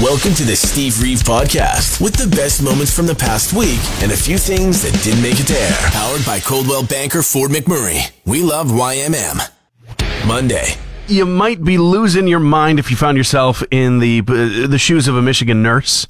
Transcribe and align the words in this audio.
Welcome 0.00 0.32
to 0.36 0.44
the 0.44 0.56
Steve 0.56 1.02
Reeve 1.02 1.18
Podcast 1.18 2.00
with 2.00 2.14
the 2.14 2.34
best 2.34 2.62
moments 2.62 2.90
from 2.90 3.04
the 3.06 3.14
past 3.14 3.52
week 3.52 3.78
and 4.00 4.10
a 4.10 4.16
few 4.16 4.38
things 4.38 4.80
that 4.80 4.98
didn't 5.04 5.20
make 5.20 5.38
it 5.38 5.46
to 5.48 5.52
air. 5.52 5.76
Powered 5.92 6.24
by 6.24 6.40
Coldwell 6.40 6.86
Banker 6.86 7.20
Fort 7.20 7.50
McMurray. 7.50 8.10
We 8.24 8.40
love 8.42 8.68
YMM. 8.68 9.46
Monday. 10.26 10.68
You 11.06 11.26
might 11.26 11.62
be 11.62 11.76
losing 11.76 12.26
your 12.26 12.40
mind 12.40 12.78
if 12.78 12.90
you 12.90 12.96
found 12.96 13.18
yourself 13.18 13.62
in 13.70 13.98
the 13.98 14.20
uh, 14.20 14.66
the 14.66 14.78
shoes 14.78 15.06
of 15.06 15.16
a 15.18 15.22
Michigan 15.22 15.62
nurse, 15.62 16.06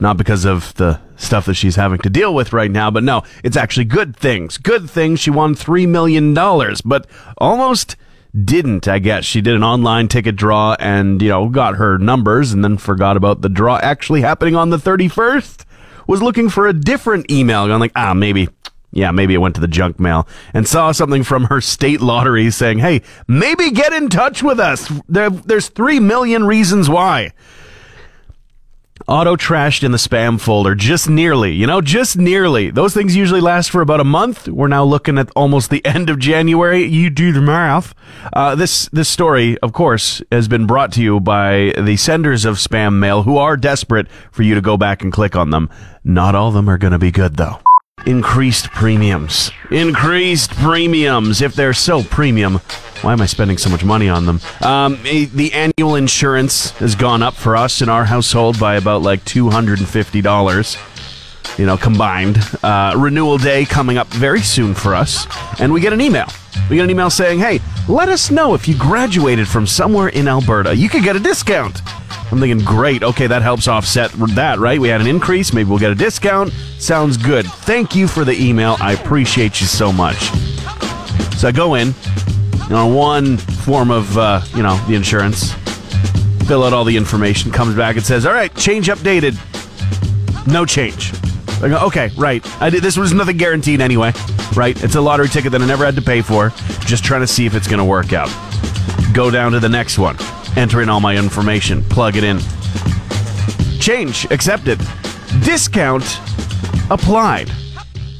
not 0.00 0.16
because 0.16 0.46
of 0.46 0.72
the 0.76 0.98
stuff 1.16 1.44
that 1.44 1.54
she's 1.54 1.76
having 1.76 1.98
to 1.98 2.08
deal 2.08 2.34
with 2.34 2.54
right 2.54 2.70
now, 2.70 2.90
but 2.90 3.04
no, 3.04 3.24
it's 3.42 3.58
actually 3.58 3.84
good 3.84 4.16
things. 4.16 4.56
Good 4.56 4.88
things. 4.88 5.20
She 5.20 5.28
won 5.28 5.54
three 5.54 5.86
million 5.86 6.32
dollars, 6.32 6.80
but 6.80 7.06
almost 7.36 7.96
didn't, 8.34 8.88
I 8.88 8.98
guess. 8.98 9.24
She 9.24 9.40
did 9.40 9.54
an 9.54 9.62
online 9.62 10.08
ticket 10.08 10.36
draw 10.36 10.76
and, 10.80 11.22
you 11.22 11.28
know, 11.28 11.48
got 11.48 11.76
her 11.76 11.98
numbers 11.98 12.52
and 12.52 12.64
then 12.64 12.76
forgot 12.78 13.16
about 13.16 13.42
the 13.42 13.48
draw 13.48 13.78
actually 13.82 14.22
happening 14.22 14.56
on 14.56 14.70
the 14.70 14.76
31st. 14.76 15.64
Was 16.06 16.20
looking 16.20 16.50
for 16.50 16.66
a 16.66 16.72
different 16.72 17.30
email. 17.30 17.66
Going 17.66 17.80
like, 17.80 17.92
ah, 17.96 18.12
maybe, 18.12 18.48
yeah, 18.92 19.10
maybe 19.10 19.34
it 19.34 19.38
went 19.38 19.54
to 19.54 19.60
the 19.60 19.68
junk 19.68 19.98
mail 19.98 20.28
and 20.52 20.68
saw 20.68 20.92
something 20.92 21.22
from 21.22 21.44
her 21.44 21.60
state 21.60 22.00
lottery 22.00 22.50
saying, 22.50 22.78
hey, 22.78 23.02
maybe 23.26 23.70
get 23.70 23.92
in 23.92 24.08
touch 24.08 24.42
with 24.42 24.60
us. 24.60 24.92
There, 25.08 25.30
there's 25.30 25.68
three 25.68 26.00
million 26.00 26.44
reasons 26.44 26.90
why 26.90 27.32
auto 29.06 29.36
trashed 29.36 29.82
in 29.82 29.92
the 29.92 29.98
spam 29.98 30.40
folder 30.40 30.74
just 30.74 31.08
nearly 31.08 31.52
you 31.52 31.66
know 31.66 31.80
just 31.80 32.16
nearly. 32.16 32.70
Those 32.70 32.94
things 32.94 33.16
usually 33.16 33.40
last 33.40 33.70
for 33.70 33.80
about 33.80 34.00
a 34.00 34.04
month. 34.04 34.48
We're 34.48 34.68
now 34.68 34.84
looking 34.84 35.18
at 35.18 35.30
almost 35.36 35.70
the 35.70 35.84
end 35.94 36.10
of 36.10 36.18
january. 36.18 36.84
You 36.84 37.10
do 37.10 37.32
the 37.32 37.40
math. 37.40 37.94
Uh, 38.32 38.54
this 38.54 38.88
this 38.88 39.08
story 39.08 39.58
of 39.58 39.72
course 39.72 40.22
has 40.30 40.48
been 40.48 40.66
brought 40.66 40.92
to 40.92 41.02
you 41.02 41.20
by 41.20 41.72
the 41.78 41.96
senders 41.96 42.44
of 42.44 42.56
spam 42.56 42.98
mail 42.98 43.22
who 43.22 43.36
are 43.36 43.56
desperate 43.56 44.08
for 44.30 44.42
you 44.42 44.54
to 44.54 44.60
go 44.60 44.76
back 44.76 45.02
and 45.02 45.12
click 45.12 45.36
on 45.36 45.50
them. 45.50 45.68
Not 46.02 46.34
all 46.34 46.48
of 46.48 46.54
them 46.54 46.68
are 46.68 46.78
going 46.78 46.92
to 46.92 46.98
be 46.98 47.10
good 47.10 47.36
though. 47.36 47.58
Increased 48.06 48.70
premiums. 48.70 49.50
Increased 49.70 50.50
premiums. 50.50 51.40
If 51.40 51.54
they're 51.54 51.72
so 51.72 52.02
premium 52.02 52.60
why 53.04 53.12
am 53.12 53.20
I 53.20 53.26
spending 53.26 53.58
so 53.58 53.68
much 53.68 53.84
money 53.84 54.08
on 54.08 54.24
them? 54.24 54.40
Um, 54.62 54.98
the 55.02 55.50
annual 55.52 55.96
insurance 55.96 56.70
has 56.78 56.94
gone 56.94 57.22
up 57.22 57.34
for 57.34 57.54
us 57.54 57.82
in 57.82 57.90
our 57.90 58.06
household 58.06 58.58
by 58.58 58.76
about 58.76 59.02
like 59.02 59.22
$250, 59.24 61.58
you 61.58 61.66
know, 61.66 61.76
combined. 61.76 62.38
Uh, 62.62 62.94
renewal 62.96 63.36
day 63.36 63.66
coming 63.66 63.98
up 63.98 64.06
very 64.08 64.40
soon 64.40 64.74
for 64.74 64.94
us. 64.94 65.26
And 65.60 65.72
we 65.72 65.80
get 65.80 65.92
an 65.92 66.00
email. 66.00 66.26
We 66.70 66.76
get 66.76 66.84
an 66.84 66.90
email 66.90 67.10
saying, 67.10 67.40
hey, 67.40 67.60
let 67.88 68.08
us 68.08 68.30
know 68.30 68.54
if 68.54 68.66
you 68.66 68.78
graduated 68.78 69.48
from 69.48 69.66
somewhere 69.66 70.08
in 70.08 70.26
Alberta. 70.26 70.74
You 70.74 70.88
could 70.88 71.02
get 71.02 71.14
a 71.14 71.20
discount. 71.20 71.82
I'm 72.32 72.40
thinking, 72.40 72.64
great. 72.64 73.02
Okay, 73.02 73.26
that 73.26 73.42
helps 73.42 73.68
offset 73.68 74.12
that, 74.12 74.58
right? 74.58 74.80
We 74.80 74.88
had 74.88 75.02
an 75.02 75.06
increase. 75.06 75.52
Maybe 75.52 75.68
we'll 75.68 75.78
get 75.78 75.92
a 75.92 75.94
discount. 75.94 76.52
Sounds 76.78 77.18
good. 77.18 77.46
Thank 77.46 77.94
you 77.94 78.08
for 78.08 78.24
the 78.24 78.32
email. 78.32 78.78
I 78.80 78.94
appreciate 78.94 79.60
you 79.60 79.66
so 79.66 79.92
much. 79.92 80.30
So 81.36 81.48
I 81.48 81.52
go 81.52 81.74
in, 81.74 81.92
on 82.70 82.94
one 82.94 83.36
form 83.36 83.90
of 83.90 84.16
uh, 84.16 84.42
you 84.54 84.62
know 84.62 84.76
the 84.86 84.94
insurance. 84.94 85.52
Fill 86.46 86.64
out 86.64 86.72
all 86.72 86.84
the 86.84 86.96
information. 86.96 87.50
Comes 87.50 87.74
back 87.74 87.96
and 87.96 88.04
says, 88.04 88.26
"All 88.26 88.32
right, 88.32 88.54
change 88.56 88.88
updated. 88.88 89.34
No 90.46 90.64
change." 90.64 91.12
I 91.62 91.68
go, 91.68 91.78
"Okay, 91.86 92.10
right. 92.16 92.44
I 92.60 92.70
did, 92.70 92.82
this 92.82 92.96
was 92.96 93.12
nothing 93.12 93.36
guaranteed 93.36 93.80
anyway, 93.80 94.12
right? 94.54 94.82
It's 94.82 94.94
a 94.94 95.00
lottery 95.00 95.28
ticket 95.28 95.52
that 95.52 95.62
I 95.62 95.66
never 95.66 95.84
had 95.84 95.96
to 95.96 96.02
pay 96.02 96.22
for. 96.22 96.50
Just 96.80 97.04
trying 97.04 97.20
to 97.20 97.26
see 97.26 97.46
if 97.46 97.54
it's 97.54 97.66
going 97.68 97.78
to 97.78 97.84
work 97.84 98.12
out." 98.12 98.30
Go 99.12 99.30
down 99.30 99.52
to 99.52 99.60
the 99.60 99.68
next 99.68 99.98
one. 99.98 100.16
Enter 100.56 100.82
in 100.82 100.88
all 100.88 101.00
my 101.00 101.16
information. 101.16 101.82
Plug 101.84 102.16
it 102.16 102.24
in. 102.24 102.38
Change 103.78 104.26
accepted. 104.30 104.80
Discount 105.42 106.04
applied 106.90 107.50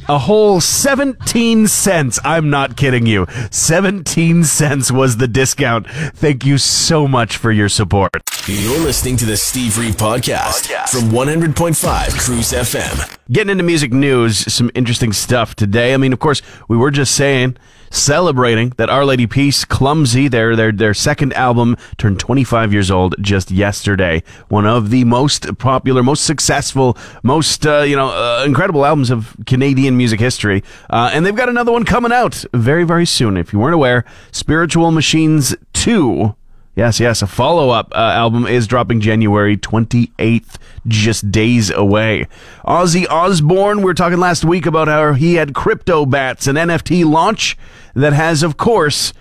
a 0.08 0.18
whole 0.18 0.60
17 0.60 1.66
cents. 1.66 2.18
I'm 2.24 2.50
not 2.50 2.76
kidding 2.76 3.06
you. 3.06 3.26
17 3.50 4.44
cents 4.44 4.90
was 4.90 5.16
the 5.16 5.28
discount. 5.28 5.88
Thank 5.88 6.44
you 6.44 6.58
so 6.58 7.08
much 7.08 7.36
for 7.36 7.50
your 7.50 7.68
support. 7.68 8.12
You're 8.46 8.78
listening 8.78 9.16
to 9.16 9.24
the 9.24 9.38
Steve 9.38 9.78
Reeve 9.78 9.96
podcast, 9.96 10.68
podcast. 10.68 10.90
from 10.90 11.08
100.5 11.08 12.10
Cruise 12.18 12.52
FM. 12.52 13.18
Getting 13.32 13.52
into 13.52 13.64
music 13.64 13.90
news, 13.90 14.52
some 14.52 14.70
interesting 14.74 15.14
stuff 15.14 15.54
today. 15.54 15.94
I 15.94 15.96
mean, 15.96 16.12
of 16.12 16.18
course, 16.18 16.42
we 16.68 16.76
were 16.76 16.90
just 16.90 17.14
saying 17.14 17.56
celebrating 17.90 18.74
that 18.76 18.90
Our 18.90 19.06
Lady 19.06 19.26
Peace 19.26 19.64
Clumsy, 19.64 20.28
their 20.28 20.54
their 20.56 20.72
their 20.72 20.92
second 20.92 21.32
album 21.32 21.78
turned 21.96 22.20
25 22.20 22.70
years 22.70 22.90
old 22.90 23.14
just 23.18 23.50
yesterday. 23.50 24.22
One 24.48 24.66
of 24.66 24.90
the 24.90 25.04
most 25.04 25.56
popular, 25.56 26.02
most 26.02 26.26
successful, 26.26 26.98
most 27.22 27.66
uh, 27.66 27.80
you 27.80 27.96
know 27.96 28.10
uh, 28.10 28.44
incredible 28.44 28.84
albums 28.84 29.08
of 29.08 29.34
Canadian 29.46 29.96
music 29.96 30.20
history. 30.20 30.62
Uh, 30.90 31.10
and 31.14 31.24
they've 31.24 31.34
got 31.34 31.48
another 31.48 31.72
one 31.72 31.86
coming 31.86 32.12
out 32.12 32.44
very 32.52 32.84
very 32.84 33.06
soon. 33.06 33.38
If 33.38 33.54
you 33.54 33.58
weren't 33.58 33.74
aware, 33.74 34.04
Spiritual 34.32 34.90
Machines 34.90 35.56
2 35.72 36.34
Yes, 36.76 36.98
yes. 36.98 37.22
A 37.22 37.26
follow 37.28 37.70
up 37.70 37.92
uh, 37.94 37.98
album 37.98 38.46
is 38.46 38.66
dropping 38.66 39.00
January 39.00 39.56
28th, 39.56 40.56
just 40.88 41.30
days 41.30 41.70
away. 41.70 42.26
Ozzy 42.64 43.08
Osbourne, 43.08 43.78
we 43.78 43.84
were 43.84 43.94
talking 43.94 44.18
last 44.18 44.44
week 44.44 44.66
about 44.66 44.88
how 44.88 45.12
he 45.12 45.34
had 45.34 45.54
Crypto 45.54 46.04
Bats, 46.04 46.48
an 46.48 46.56
NFT 46.56 47.04
launch 47.04 47.56
that 47.94 48.12
has, 48.12 48.42
of 48.42 48.56
course, 48.56 49.12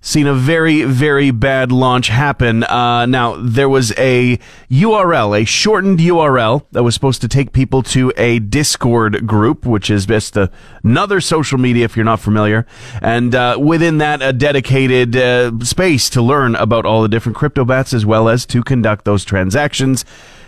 seen 0.00 0.26
a 0.26 0.34
very, 0.34 0.84
very 0.84 1.30
bad 1.30 1.72
launch 1.72 2.08
happen. 2.08 2.62
Uh, 2.64 3.06
now, 3.06 3.36
there 3.36 3.68
was 3.68 3.92
a 3.98 4.38
URL, 4.70 5.40
a 5.40 5.44
shortened 5.44 5.98
URL 5.98 6.64
that 6.72 6.82
was 6.82 6.94
supposed 6.94 7.20
to 7.22 7.28
take 7.28 7.52
people 7.52 7.82
to 7.82 8.12
a 8.16 8.38
Discord 8.38 9.26
group, 9.26 9.66
which 9.66 9.90
is 9.90 10.06
just 10.06 10.36
a, 10.36 10.50
another 10.82 11.20
social 11.20 11.58
media 11.58 11.84
if 11.84 11.96
you're 11.96 12.04
not 12.04 12.20
familiar. 12.20 12.66
And 13.02 13.34
uh, 13.34 13.58
within 13.60 13.98
that, 13.98 14.22
a 14.22 14.32
dedicated 14.32 15.16
uh, 15.16 15.52
space 15.60 16.08
to 16.10 16.22
learn 16.22 16.54
about 16.56 16.86
all 16.86 17.02
the 17.02 17.08
different 17.08 17.36
crypto 17.36 17.64
bats 17.64 17.92
as 17.92 18.06
well 18.06 18.28
as 18.28 18.46
to 18.46 18.62
conduct 18.62 19.04
those 19.04 19.24
transactions 19.24 20.04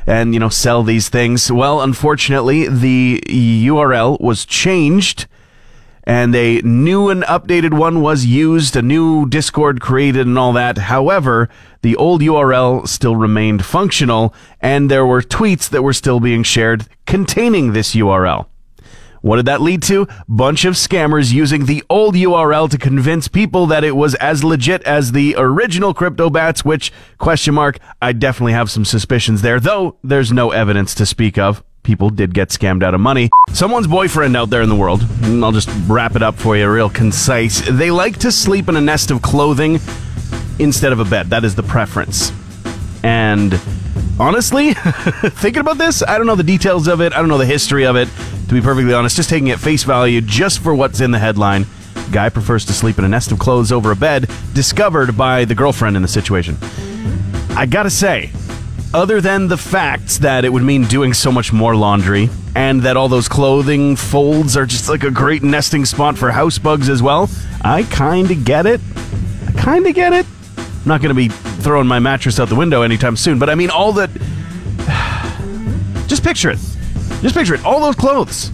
and, 0.06 0.32
you 0.32 0.40
know, 0.40 0.48
sell 0.48 0.82
these 0.82 1.08
things. 1.08 1.52
Well, 1.52 1.82
unfortunately, 1.82 2.68
the 2.68 3.22
URL 3.26 4.20
was 4.20 4.46
changed 4.46 5.26
and 6.08 6.34
a 6.34 6.62
new 6.62 7.10
and 7.10 7.22
updated 7.24 7.74
one 7.74 8.00
was 8.00 8.24
used, 8.24 8.74
a 8.74 8.80
new 8.80 9.28
Discord 9.28 9.78
created, 9.78 10.26
and 10.26 10.38
all 10.38 10.54
that. 10.54 10.78
However, 10.78 11.50
the 11.82 11.96
old 11.96 12.22
URL 12.22 12.88
still 12.88 13.14
remained 13.14 13.62
functional, 13.62 14.34
and 14.58 14.90
there 14.90 15.04
were 15.04 15.20
tweets 15.20 15.68
that 15.68 15.82
were 15.82 15.92
still 15.92 16.18
being 16.18 16.42
shared 16.42 16.86
containing 17.06 17.74
this 17.74 17.94
URL. 17.94 18.46
What 19.20 19.36
did 19.36 19.46
that 19.46 19.60
lead 19.60 19.82
to? 19.82 20.08
Bunch 20.26 20.64
of 20.64 20.74
scammers 20.74 21.30
using 21.30 21.66
the 21.66 21.84
old 21.90 22.14
URL 22.14 22.70
to 22.70 22.78
convince 22.78 23.28
people 23.28 23.66
that 23.66 23.84
it 23.84 23.94
was 23.94 24.14
as 24.14 24.42
legit 24.42 24.82
as 24.84 25.12
the 25.12 25.34
original 25.36 25.92
CryptoBats, 25.92 26.64
which, 26.64 26.90
question 27.18 27.52
mark, 27.52 27.78
I 28.00 28.12
definitely 28.14 28.54
have 28.54 28.70
some 28.70 28.86
suspicions 28.86 29.42
there, 29.42 29.60
though 29.60 29.98
there's 30.02 30.32
no 30.32 30.52
evidence 30.52 30.94
to 30.94 31.04
speak 31.04 31.36
of 31.36 31.62
people 31.88 32.10
did 32.10 32.34
get 32.34 32.50
scammed 32.50 32.82
out 32.82 32.92
of 32.92 33.00
money. 33.00 33.30
Someone's 33.50 33.86
boyfriend 33.86 34.36
out 34.36 34.50
there 34.50 34.60
in 34.60 34.68
the 34.68 34.76
world, 34.76 35.00
mm, 35.00 35.42
I'll 35.42 35.52
just 35.52 35.70
wrap 35.86 36.16
it 36.16 36.22
up 36.22 36.34
for 36.34 36.54
you 36.54 36.70
real 36.70 36.90
concise. 36.90 37.62
They 37.66 37.90
like 37.90 38.18
to 38.18 38.30
sleep 38.30 38.68
in 38.68 38.76
a 38.76 38.80
nest 38.80 39.10
of 39.10 39.22
clothing 39.22 39.80
instead 40.58 40.92
of 40.92 41.00
a 41.00 41.06
bed. 41.06 41.30
That 41.30 41.44
is 41.44 41.54
the 41.54 41.62
preference. 41.62 42.30
And 43.02 43.58
honestly, 44.20 44.74
thinking 44.74 45.60
about 45.60 45.78
this, 45.78 46.02
I 46.02 46.18
don't 46.18 46.26
know 46.26 46.34
the 46.34 46.42
details 46.42 46.88
of 46.88 47.00
it. 47.00 47.14
I 47.14 47.20
don't 47.20 47.28
know 47.28 47.38
the 47.38 47.46
history 47.46 47.86
of 47.86 47.96
it. 47.96 48.10
To 48.48 48.54
be 48.54 48.60
perfectly 48.60 48.92
honest, 48.92 49.16
just 49.16 49.30
taking 49.30 49.48
it 49.48 49.58
face 49.58 49.82
value 49.82 50.20
just 50.20 50.58
for 50.58 50.74
what's 50.74 51.00
in 51.00 51.10
the 51.10 51.18
headline. 51.18 51.64
Guy 52.12 52.28
prefers 52.28 52.66
to 52.66 52.74
sleep 52.74 52.98
in 52.98 53.06
a 53.06 53.08
nest 53.08 53.32
of 53.32 53.38
clothes 53.38 53.72
over 53.72 53.92
a 53.92 53.96
bed, 53.96 54.30
discovered 54.52 55.16
by 55.16 55.46
the 55.46 55.54
girlfriend 55.54 55.96
in 55.96 56.02
the 56.02 56.08
situation. 56.08 56.58
I 57.56 57.64
gotta 57.64 57.88
say, 57.88 58.30
other 58.94 59.20
than 59.20 59.48
the 59.48 59.56
fact 59.56 60.20
that 60.20 60.44
it 60.44 60.52
would 60.52 60.62
mean 60.62 60.84
doing 60.84 61.12
so 61.12 61.30
much 61.30 61.52
more 61.52 61.76
laundry 61.76 62.30
and 62.54 62.82
that 62.82 62.96
all 62.96 63.08
those 63.08 63.28
clothing 63.28 63.96
folds 63.96 64.56
are 64.56 64.66
just 64.66 64.88
like 64.88 65.04
a 65.04 65.10
great 65.10 65.42
nesting 65.42 65.84
spot 65.84 66.16
for 66.16 66.30
house 66.30 66.58
bugs 66.58 66.88
as 66.88 67.02
well, 67.02 67.28
I 67.62 67.82
kind 67.84 68.30
of 68.30 68.44
get 68.44 68.66
it. 68.66 68.80
I 69.46 69.52
kind 69.52 69.86
of 69.86 69.94
get 69.94 70.12
it. 70.12 70.26
I'm 70.56 70.64
not 70.86 71.00
to 71.02 71.14
be 71.14 71.28
throwing 71.28 71.86
my 71.86 71.98
mattress 71.98 72.40
out 72.40 72.48
the 72.48 72.56
window 72.56 72.82
anytime 72.82 73.16
soon. 73.16 73.38
But 73.38 73.50
I 73.50 73.54
mean, 73.54 73.70
all 73.70 73.92
that. 73.94 74.10
Just 76.08 76.24
picture 76.24 76.50
it. 76.50 76.58
Just 77.20 77.34
picture 77.34 77.54
it. 77.54 77.64
All 77.64 77.80
those 77.80 77.96
clothes. 77.96 78.50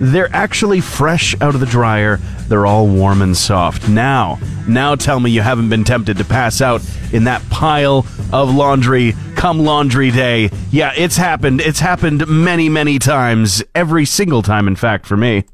They're 0.00 0.34
actually 0.34 0.80
fresh 0.80 1.34
out 1.40 1.54
of 1.54 1.60
the 1.60 1.66
dryer. 1.66 2.18
They're 2.48 2.66
all 2.66 2.86
warm 2.86 3.22
and 3.22 3.36
soft. 3.36 3.88
Now, 3.88 4.38
now 4.66 4.94
tell 4.94 5.20
me 5.20 5.30
you 5.30 5.42
haven't 5.42 5.68
been 5.68 5.84
tempted 5.84 6.18
to 6.18 6.24
pass 6.24 6.60
out 6.60 6.82
in 7.12 7.24
that 7.24 7.42
pile 7.50 8.06
of 8.32 8.54
laundry 8.54 9.14
come 9.38 9.60
laundry 9.60 10.10
day. 10.10 10.50
Yeah, 10.72 10.92
it's 10.96 11.16
happened. 11.16 11.60
It's 11.60 11.78
happened 11.78 12.26
many, 12.26 12.68
many 12.68 12.98
times. 12.98 13.62
Every 13.74 14.04
single 14.04 14.42
time, 14.42 14.66
in 14.66 14.74
fact, 14.74 15.06
for 15.06 15.16
me. 15.16 15.44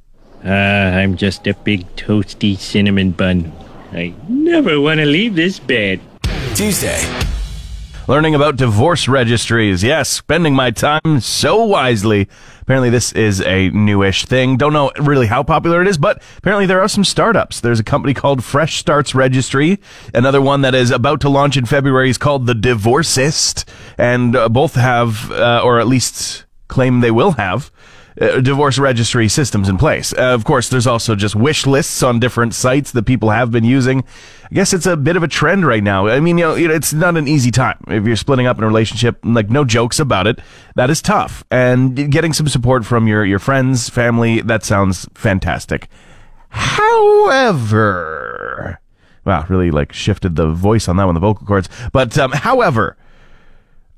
Uh, 0.44 0.48
I'm 0.48 1.16
just 1.16 1.46
a 1.46 1.54
big 1.54 1.86
toasty 1.94 2.56
cinnamon 2.56 3.12
bun. 3.12 3.52
I 3.92 4.14
never 4.26 4.80
want 4.80 5.00
to 5.00 5.06
leave 5.06 5.34
this 5.36 5.58
bed. 5.58 6.00
Tuesday. 6.54 6.98
Learning 8.08 8.34
about 8.34 8.56
divorce 8.56 9.06
registries. 9.06 9.82
Yes, 9.82 10.08
spending 10.08 10.54
my 10.54 10.70
time 10.70 11.20
so 11.20 11.64
wisely. 11.64 12.28
Apparently, 12.64 12.88
this 12.88 13.12
is 13.12 13.42
a 13.42 13.68
newish 13.70 14.24
thing. 14.24 14.56
Don't 14.56 14.72
know 14.72 14.90
really 14.98 15.26
how 15.26 15.42
popular 15.42 15.82
it 15.82 15.86
is, 15.86 15.98
but 15.98 16.22
apparently 16.38 16.64
there 16.64 16.80
are 16.80 16.88
some 16.88 17.04
startups. 17.04 17.60
There's 17.60 17.78
a 17.78 17.84
company 17.84 18.14
called 18.14 18.42
Fresh 18.42 18.78
Starts 18.78 19.14
Registry. 19.14 19.78
Another 20.14 20.40
one 20.40 20.62
that 20.62 20.74
is 20.74 20.90
about 20.90 21.20
to 21.20 21.28
launch 21.28 21.58
in 21.58 21.66
February 21.66 22.08
is 22.08 22.16
called 22.16 22.46
The 22.46 22.54
Divorcist. 22.54 23.68
And 23.98 24.34
uh, 24.34 24.48
both 24.48 24.76
have, 24.76 25.30
uh, 25.30 25.60
or 25.62 25.78
at 25.78 25.86
least 25.86 26.46
claim 26.68 27.00
they 27.00 27.10
will 27.10 27.32
have, 27.32 27.70
uh, 28.20 28.40
divorce 28.40 28.78
registry 28.78 29.28
systems 29.28 29.68
in 29.68 29.76
place. 29.76 30.12
Uh, 30.12 30.34
of 30.34 30.44
course, 30.44 30.68
there's 30.68 30.86
also 30.86 31.14
just 31.14 31.34
wish 31.34 31.66
lists 31.66 32.02
on 32.02 32.20
different 32.20 32.54
sites 32.54 32.92
that 32.92 33.04
people 33.04 33.30
have 33.30 33.50
been 33.50 33.64
using. 33.64 34.04
I 34.44 34.54
guess 34.54 34.72
it's 34.72 34.86
a 34.86 34.96
bit 34.96 35.16
of 35.16 35.22
a 35.22 35.28
trend 35.28 35.66
right 35.66 35.82
now. 35.82 36.06
I 36.06 36.20
mean, 36.20 36.38
you 36.38 36.44
know, 36.44 36.54
it's 36.54 36.92
not 36.92 37.16
an 37.16 37.26
easy 37.26 37.50
time. 37.50 37.82
If 37.88 38.04
you're 38.06 38.16
splitting 38.16 38.46
up 38.46 38.58
in 38.58 38.64
a 38.64 38.66
relationship, 38.66 39.18
like 39.24 39.50
no 39.50 39.64
jokes 39.64 39.98
about 39.98 40.26
it, 40.26 40.38
that 40.76 40.90
is 40.90 41.02
tough. 41.02 41.44
And 41.50 42.10
getting 42.12 42.32
some 42.32 42.48
support 42.48 42.84
from 42.84 43.08
your, 43.08 43.24
your 43.24 43.38
friends, 43.38 43.88
family, 43.88 44.40
that 44.42 44.64
sounds 44.64 45.08
fantastic. 45.14 45.88
However, 46.50 47.80
wow, 49.24 49.44
really 49.48 49.72
like 49.72 49.92
shifted 49.92 50.36
the 50.36 50.50
voice 50.50 50.86
on 50.88 50.96
that 50.98 51.04
one, 51.04 51.14
the 51.14 51.20
vocal 51.20 51.46
cords. 51.46 51.68
But, 51.92 52.16
um, 52.16 52.30
however, 52.32 52.96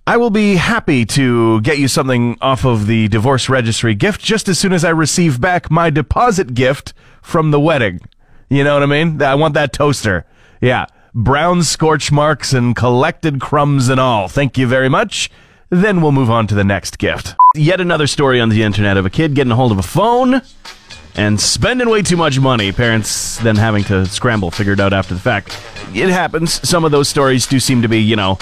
I 0.08 0.16
will 0.18 0.30
be 0.30 0.54
happy 0.54 1.04
to 1.04 1.60
get 1.62 1.78
you 1.78 1.88
something 1.88 2.38
off 2.40 2.64
of 2.64 2.86
the 2.86 3.08
divorce 3.08 3.48
registry 3.48 3.96
gift 3.96 4.20
just 4.20 4.48
as 4.48 4.56
soon 4.56 4.72
as 4.72 4.84
I 4.84 4.90
receive 4.90 5.40
back 5.40 5.68
my 5.68 5.90
deposit 5.90 6.54
gift 6.54 6.94
from 7.22 7.50
the 7.50 7.58
wedding. 7.58 8.00
You 8.48 8.62
know 8.62 8.74
what 8.74 8.84
I 8.84 8.86
mean? 8.86 9.20
I 9.20 9.34
want 9.34 9.54
that 9.54 9.72
toaster. 9.72 10.24
Yeah. 10.60 10.86
Brown 11.12 11.64
scorch 11.64 12.12
marks 12.12 12.52
and 12.52 12.76
collected 12.76 13.40
crumbs 13.40 13.88
and 13.88 13.98
all. 13.98 14.28
Thank 14.28 14.56
you 14.56 14.68
very 14.68 14.88
much. 14.88 15.28
Then 15.70 16.00
we'll 16.00 16.12
move 16.12 16.30
on 16.30 16.46
to 16.46 16.54
the 16.54 16.62
next 16.62 16.98
gift. 16.98 17.34
Yet 17.56 17.80
another 17.80 18.06
story 18.06 18.40
on 18.40 18.48
the 18.48 18.62
internet 18.62 18.96
of 18.96 19.06
a 19.06 19.10
kid 19.10 19.34
getting 19.34 19.50
a 19.50 19.56
hold 19.56 19.72
of 19.72 19.78
a 19.78 19.82
phone 19.82 20.40
and 21.16 21.40
spending 21.40 21.88
way 21.88 22.02
too 22.02 22.16
much 22.16 22.38
money. 22.38 22.72
Parents 22.72 23.38
then 23.38 23.56
having 23.56 23.84
to 23.84 24.06
scramble, 24.06 24.50
figure 24.50 24.74
it 24.74 24.80
out 24.80 24.92
after 24.92 25.14
the 25.14 25.20
fact. 25.20 25.48
It 25.94 26.10
happens. 26.10 26.66
Some 26.68 26.84
of 26.84 26.90
those 26.90 27.08
stories 27.08 27.46
do 27.46 27.58
seem 27.58 27.82
to 27.82 27.88
be, 27.88 27.98
you 27.98 28.16
know, 28.16 28.38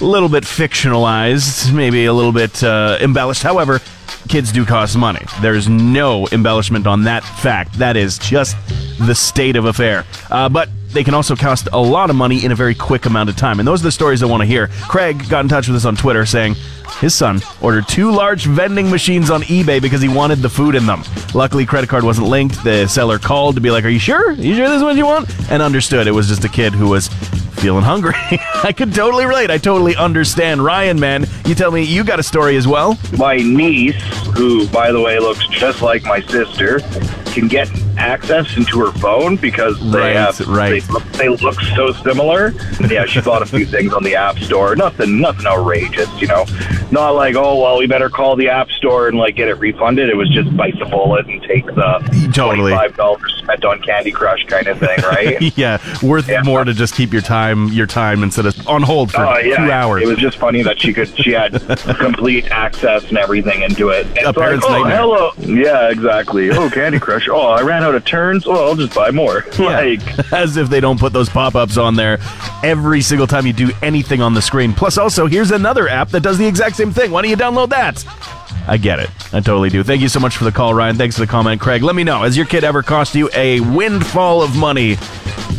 a 0.00 0.04
little 0.04 0.28
bit 0.28 0.44
fictionalized, 0.44 1.72
maybe 1.72 2.06
a 2.06 2.12
little 2.12 2.32
bit 2.32 2.62
uh, 2.64 2.98
embellished. 3.00 3.42
However, 3.42 3.80
kids 4.28 4.52
do 4.52 4.64
cost 4.64 4.96
money. 4.96 5.24
There's 5.40 5.68
no 5.68 6.26
embellishment 6.32 6.86
on 6.86 7.04
that 7.04 7.22
fact. 7.22 7.74
That 7.78 7.96
is 7.96 8.18
just 8.18 8.56
the 8.98 9.14
state 9.14 9.56
of 9.56 9.66
affair. 9.66 10.04
Uh, 10.30 10.48
but 10.48 10.68
they 10.88 11.04
can 11.04 11.14
also 11.14 11.36
cost 11.36 11.68
a 11.72 11.80
lot 11.80 12.08
of 12.08 12.16
money 12.16 12.44
in 12.44 12.52
a 12.52 12.54
very 12.54 12.74
quick 12.74 13.06
amount 13.06 13.28
of 13.28 13.36
time. 13.36 13.58
And 13.58 13.68
those 13.68 13.82
are 13.82 13.84
the 13.84 13.92
stories 13.92 14.22
I 14.22 14.26
want 14.26 14.42
to 14.42 14.46
hear. 14.46 14.68
Craig 14.88 15.28
got 15.28 15.40
in 15.40 15.48
touch 15.48 15.66
with 15.66 15.76
us 15.76 15.84
on 15.84 15.96
Twitter 15.96 16.24
saying 16.24 16.54
his 17.04 17.14
son 17.14 17.38
ordered 17.60 17.86
two 17.86 18.10
large 18.10 18.46
vending 18.46 18.90
machines 18.90 19.28
on 19.28 19.42
eBay 19.42 19.82
because 19.82 20.00
he 20.00 20.08
wanted 20.08 20.38
the 20.38 20.48
food 20.48 20.74
in 20.74 20.86
them. 20.86 21.02
Luckily, 21.34 21.66
credit 21.66 21.90
card 21.90 22.02
wasn't 22.02 22.28
linked. 22.28 22.64
The 22.64 22.86
seller 22.86 23.18
called 23.18 23.56
to 23.56 23.60
be 23.60 23.70
like, 23.70 23.84
Are 23.84 23.90
you 23.90 23.98
sure? 23.98 24.30
Are 24.30 24.32
you 24.32 24.54
sure 24.54 24.66
this 24.70 24.78
is 24.78 24.82
what 24.82 24.96
you 24.96 25.04
want? 25.04 25.28
And 25.50 25.60
understood 25.60 26.06
it 26.06 26.12
was 26.12 26.28
just 26.28 26.44
a 26.44 26.48
kid 26.48 26.72
who 26.72 26.88
was 26.88 27.08
feeling 27.60 27.84
hungry. 27.84 28.14
I 28.64 28.72
could 28.72 28.94
totally 28.94 29.26
relate. 29.26 29.50
I 29.50 29.58
totally 29.58 29.94
understand. 29.96 30.64
Ryan, 30.64 30.98
man, 30.98 31.26
you 31.44 31.54
tell 31.54 31.70
me 31.70 31.82
you 31.82 32.04
got 32.04 32.20
a 32.20 32.22
story 32.22 32.56
as 32.56 32.66
well. 32.66 32.98
my 33.18 33.36
niece, 33.36 34.02
who, 34.34 34.66
by 34.68 34.90
the 34.90 35.00
way, 35.00 35.18
looks 35.18 35.46
just 35.48 35.82
like 35.82 36.04
my 36.04 36.22
sister, 36.22 36.80
can 37.34 37.48
get 37.48 37.68
access 37.98 38.56
into 38.56 38.80
her 38.80 38.92
phone 38.98 39.36
because 39.36 39.78
they 39.92 39.98
Right, 39.98 40.16
have 40.16 40.40
right. 40.48 40.82
They, 40.82 40.92
look, 40.92 41.04
they 41.12 41.28
look 41.28 41.60
so 41.76 41.92
similar. 41.92 42.52
And 42.80 42.90
yeah, 42.90 43.04
she 43.06 43.20
bought 43.20 43.42
a 43.42 43.46
few 43.46 43.64
things 43.66 43.92
on 43.92 44.02
the 44.02 44.14
App 44.16 44.38
Store. 44.38 44.74
Nothing, 44.76 45.20
nothing 45.20 45.46
outrageous, 45.46 46.08
you 46.20 46.26
know. 46.26 46.44
Not 46.90 47.10
like, 47.10 47.34
oh 47.36 47.60
well, 47.60 47.78
we 47.78 47.86
better 47.86 48.08
call 48.10 48.36
the 48.36 48.48
App 48.48 48.70
Store 48.70 49.08
and 49.08 49.18
like 49.18 49.36
get 49.36 49.48
it 49.48 49.54
refunded. 49.54 50.08
It 50.08 50.16
was 50.16 50.28
just 50.30 50.54
bite 50.56 50.78
the 50.78 50.84
bullet 50.86 51.26
and 51.26 51.42
take 51.42 51.66
the 51.66 52.30
Totally. 52.34 52.72
five 52.72 52.96
dollars 52.96 53.34
spent 53.38 53.64
on 53.64 53.80
Candy 53.82 54.10
Crush 54.12 54.44
kind 54.46 54.66
of 54.66 54.78
thing, 54.78 54.98
right? 55.02 55.40
yeah, 55.56 55.78
worth 56.02 56.28
Yeah. 56.28 56.42
more 56.42 56.64
to 56.64 56.72
just 56.74 56.94
keep 56.94 57.12
your 57.12 57.22
time, 57.22 57.68
your 57.68 57.86
time 57.86 58.22
instead 58.22 58.46
of 58.46 58.68
on 58.68 58.82
hold 58.82 59.12
for 59.12 59.24
Oh 59.24 59.38
yeah, 59.38 59.56
two 59.56 59.70
hours. 59.72 60.02
It 60.02 60.08
was 60.08 60.18
just 60.18 60.38
funny 60.38 60.62
that 60.62 60.80
she 60.80 60.92
could, 60.92 61.08
she 61.18 61.32
had 61.32 61.52
complete 61.98 62.46
access 62.50 63.04
and 63.08 63.18
everything 63.18 63.62
into 63.62 63.88
it. 63.90 64.06
And 64.18 64.18
A 64.18 64.28
it's 64.28 64.36
like, 64.38 64.64
oh, 64.64 64.68
nightmare. 64.82 64.96
hello. 64.96 65.32
Yeah, 65.38 65.90
exactly. 65.90 66.50
Oh, 66.50 66.70
Candy 66.70 66.98
Crush. 66.98 67.28
Oh, 67.28 67.48
I 67.48 67.62
ran 67.62 67.82
out 67.84 67.94
of 67.94 68.04
turns. 68.04 68.46
well, 68.46 68.64
I'll 68.64 68.74
just 68.74 68.94
buy 68.94 69.10
more. 69.10 69.44
like, 69.58 70.00
As 70.32 70.56
if 70.56 70.68
they 70.68 70.80
don't 70.80 70.98
put 70.98 71.12
those 71.12 71.28
pop 71.28 71.54
ups 71.54 71.76
on 71.76 71.94
there 71.94 72.18
every 72.62 73.00
single 73.00 73.26
time 73.26 73.46
you 73.46 73.52
do 73.52 73.70
anything 73.82 74.20
on 74.20 74.34
the 74.34 74.42
screen. 74.42 74.72
Plus, 74.72 74.98
also, 74.98 75.26
here's 75.26 75.50
another 75.50 75.88
app 75.88 76.08
that 76.10 76.20
does 76.20 76.38
the 76.38 76.46
exact 76.46 76.76
same 76.76 76.92
thing. 76.92 77.10
Why 77.10 77.22
don't 77.22 77.30
you 77.30 77.36
download 77.36 77.68
that? 77.70 78.04
I 78.66 78.78
get 78.78 78.98
it. 78.98 79.10
I 79.32 79.40
totally 79.40 79.68
do. 79.68 79.82
Thank 79.82 80.00
you 80.00 80.08
so 80.08 80.18
much 80.20 80.36
for 80.36 80.44
the 80.44 80.52
call, 80.52 80.74
Ryan. 80.74 80.96
Thanks 80.96 81.16
for 81.16 81.20
the 81.20 81.30
comment, 81.30 81.60
Craig. 81.60 81.82
Let 81.82 81.94
me 81.94 82.02
know. 82.04 82.22
Has 82.22 82.36
your 82.36 82.46
kid 82.46 82.64
ever 82.64 82.82
cost 82.82 83.14
you 83.14 83.28
a 83.34 83.60
windfall 83.60 84.42
of 84.42 84.56
money 84.56 84.96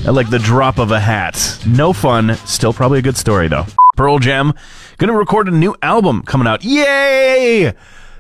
like 0.06 0.30
the 0.30 0.40
drop 0.40 0.80
of 0.80 0.92
a 0.92 1.00
hat? 1.00 1.60
No 1.68 1.94
fun. 1.94 2.36
Still 2.46 2.74
probably 2.74 3.00
a 3.00 3.04
good 3.04 3.18
story, 3.18 3.48
though. 3.48 3.66
Pearl 3.96 4.20
Jam 4.20 4.54
going 4.98 5.10
to 5.12 5.18
record 5.18 5.48
a 5.48 5.52
new 5.52 5.76
album 5.82 6.24
coming 6.24 6.48
out. 6.48 6.64
Yay! 6.64 7.74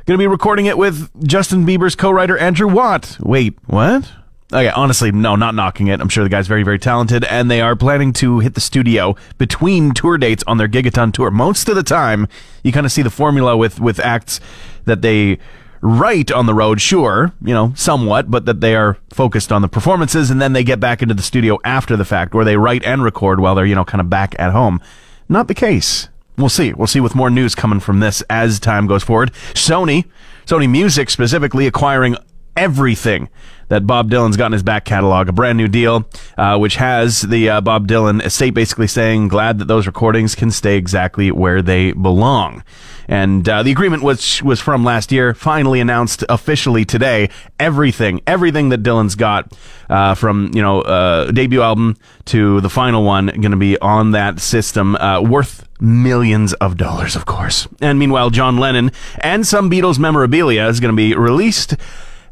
Going 0.05 0.19
to 0.19 0.21
be 0.21 0.27
recording 0.27 0.67
it 0.67 0.77
with 0.77 1.09
Justin 1.27 1.65
Bieber's 1.65 1.95
co-writer 1.95 2.37
Andrew 2.37 2.67
Watt. 2.67 3.17
Wait, 3.21 3.57
what? 3.65 4.07
Okay, 4.53 4.69
honestly, 4.69 5.11
no, 5.11 5.35
not 5.35 5.55
knocking 5.55 5.87
it. 5.87 5.99
I'm 5.99 6.09
sure 6.09 6.23
the 6.23 6.29
guy's 6.29 6.45
very, 6.45 6.61
very 6.61 6.77
talented, 6.77 7.23
and 7.23 7.49
they 7.49 7.59
are 7.59 7.75
planning 7.75 8.13
to 8.13 8.37
hit 8.37 8.53
the 8.53 8.61
studio 8.61 9.15
between 9.39 9.95
tour 9.95 10.19
dates 10.19 10.43
on 10.45 10.59
their 10.59 10.67
Gigaton 10.67 11.11
tour. 11.11 11.31
Most 11.31 11.69
of 11.69 11.75
the 11.75 11.81
time, 11.81 12.27
you 12.63 12.71
kind 12.71 12.85
of 12.85 12.91
see 12.91 13.01
the 13.01 13.09
formula 13.09 13.57
with 13.57 13.79
with 13.79 13.99
acts 13.99 14.39
that 14.83 15.01
they 15.01 15.39
write 15.81 16.31
on 16.31 16.45
the 16.45 16.53
road, 16.53 16.81
sure, 16.81 17.33
you 17.43 17.55
know, 17.55 17.73
somewhat, 17.75 18.29
but 18.29 18.45
that 18.45 18.61
they 18.61 18.75
are 18.75 18.99
focused 19.11 19.51
on 19.51 19.63
the 19.63 19.67
performances, 19.67 20.29
and 20.29 20.39
then 20.39 20.53
they 20.53 20.63
get 20.63 20.79
back 20.79 21.01
into 21.01 21.15
the 21.15 21.23
studio 21.23 21.57
after 21.65 21.97
the 21.97 22.05
fact, 22.05 22.35
where 22.35 22.45
they 22.45 22.57
write 22.57 22.83
and 22.83 23.03
record 23.03 23.39
while 23.39 23.55
they're, 23.55 23.65
you 23.65 23.73
know, 23.73 23.83
kind 23.83 24.01
of 24.01 24.07
back 24.07 24.35
at 24.37 24.51
home. 24.51 24.79
Not 25.27 25.47
the 25.47 25.55
case. 25.55 26.09
We'll 26.37 26.49
see. 26.49 26.73
We'll 26.73 26.87
see 26.87 26.99
with 26.99 27.15
more 27.15 27.29
news 27.29 27.55
coming 27.55 27.79
from 27.79 27.99
this 27.99 28.21
as 28.29 28.59
time 28.59 28.87
goes 28.87 29.03
forward. 29.03 29.31
Sony, 29.53 30.05
Sony 30.45 30.69
Music 30.69 31.09
specifically 31.09 31.65
acquiring 31.65 32.17
everything 32.55 33.29
that 33.67 33.87
Bob 33.87 34.09
Dylan's 34.11 34.37
got 34.37 34.47
in 34.47 34.51
his 34.53 34.63
back 34.63 34.85
catalog. 34.85 35.29
A 35.29 35.33
brand 35.33 35.57
new 35.57 35.67
deal, 35.67 36.07
uh, 36.37 36.57
which 36.57 36.75
has 36.75 37.21
the 37.21 37.49
uh, 37.49 37.61
Bob 37.61 37.87
Dylan 37.87 38.23
estate 38.23 38.51
basically 38.53 38.87
saying, 38.87 39.27
glad 39.27 39.59
that 39.59 39.65
those 39.65 39.87
recordings 39.87 40.35
can 40.35 40.51
stay 40.51 40.77
exactly 40.77 41.31
where 41.31 41.61
they 41.61 41.91
belong. 41.91 42.63
And 43.07 43.47
uh, 43.47 43.63
the 43.63 43.71
agreement 43.71 44.03
which 44.03 44.41
was 44.41 44.59
from 44.59 44.83
last 44.83 45.11
year, 45.11 45.33
finally 45.33 45.79
announced 45.79 46.23
officially 46.27 46.85
today. 46.85 47.29
Everything, 47.59 48.21
everything 48.25 48.69
that 48.69 48.83
Dylan's 48.83 49.15
got 49.15 49.51
uh, 49.89 50.15
from 50.15 50.51
you 50.55 50.61
know 50.61 50.81
uh, 50.81 51.31
debut 51.31 51.61
album 51.61 51.97
to 52.25 52.61
the 52.61 52.69
final 52.69 53.03
one, 53.03 53.27
going 53.27 53.51
to 53.51 53.57
be 53.57 53.77
on 53.79 54.11
that 54.11 54.39
system, 54.39 54.95
uh, 54.95 55.21
worth 55.21 55.67
millions 55.79 56.53
of 56.53 56.77
dollars, 56.77 57.15
of 57.15 57.25
course. 57.25 57.67
And 57.79 57.99
meanwhile, 57.99 58.31
John 58.31 58.57
Lennon 58.57 58.91
and 59.19 59.45
some 59.45 59.69
Beatles 59.69 59.99
memorabilia 59.99 60.67
is 60.67 60.79
going 60.79 60.93
to 60.93 60.97
be 60.97 61.13
released 61.13 61.75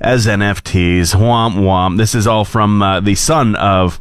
as 0.04 0.28
NFTs. 0.28 1.16
Womp 1.16 1.56
womp. 1.56 1.98
This 1.98 2.14
is 2.14 2.28
all 2.28 2.46
from 2.46 2.82
uh, 2.82 3.00
the 3.00 3.16
son 3.16 3.56
of 3.56 4.00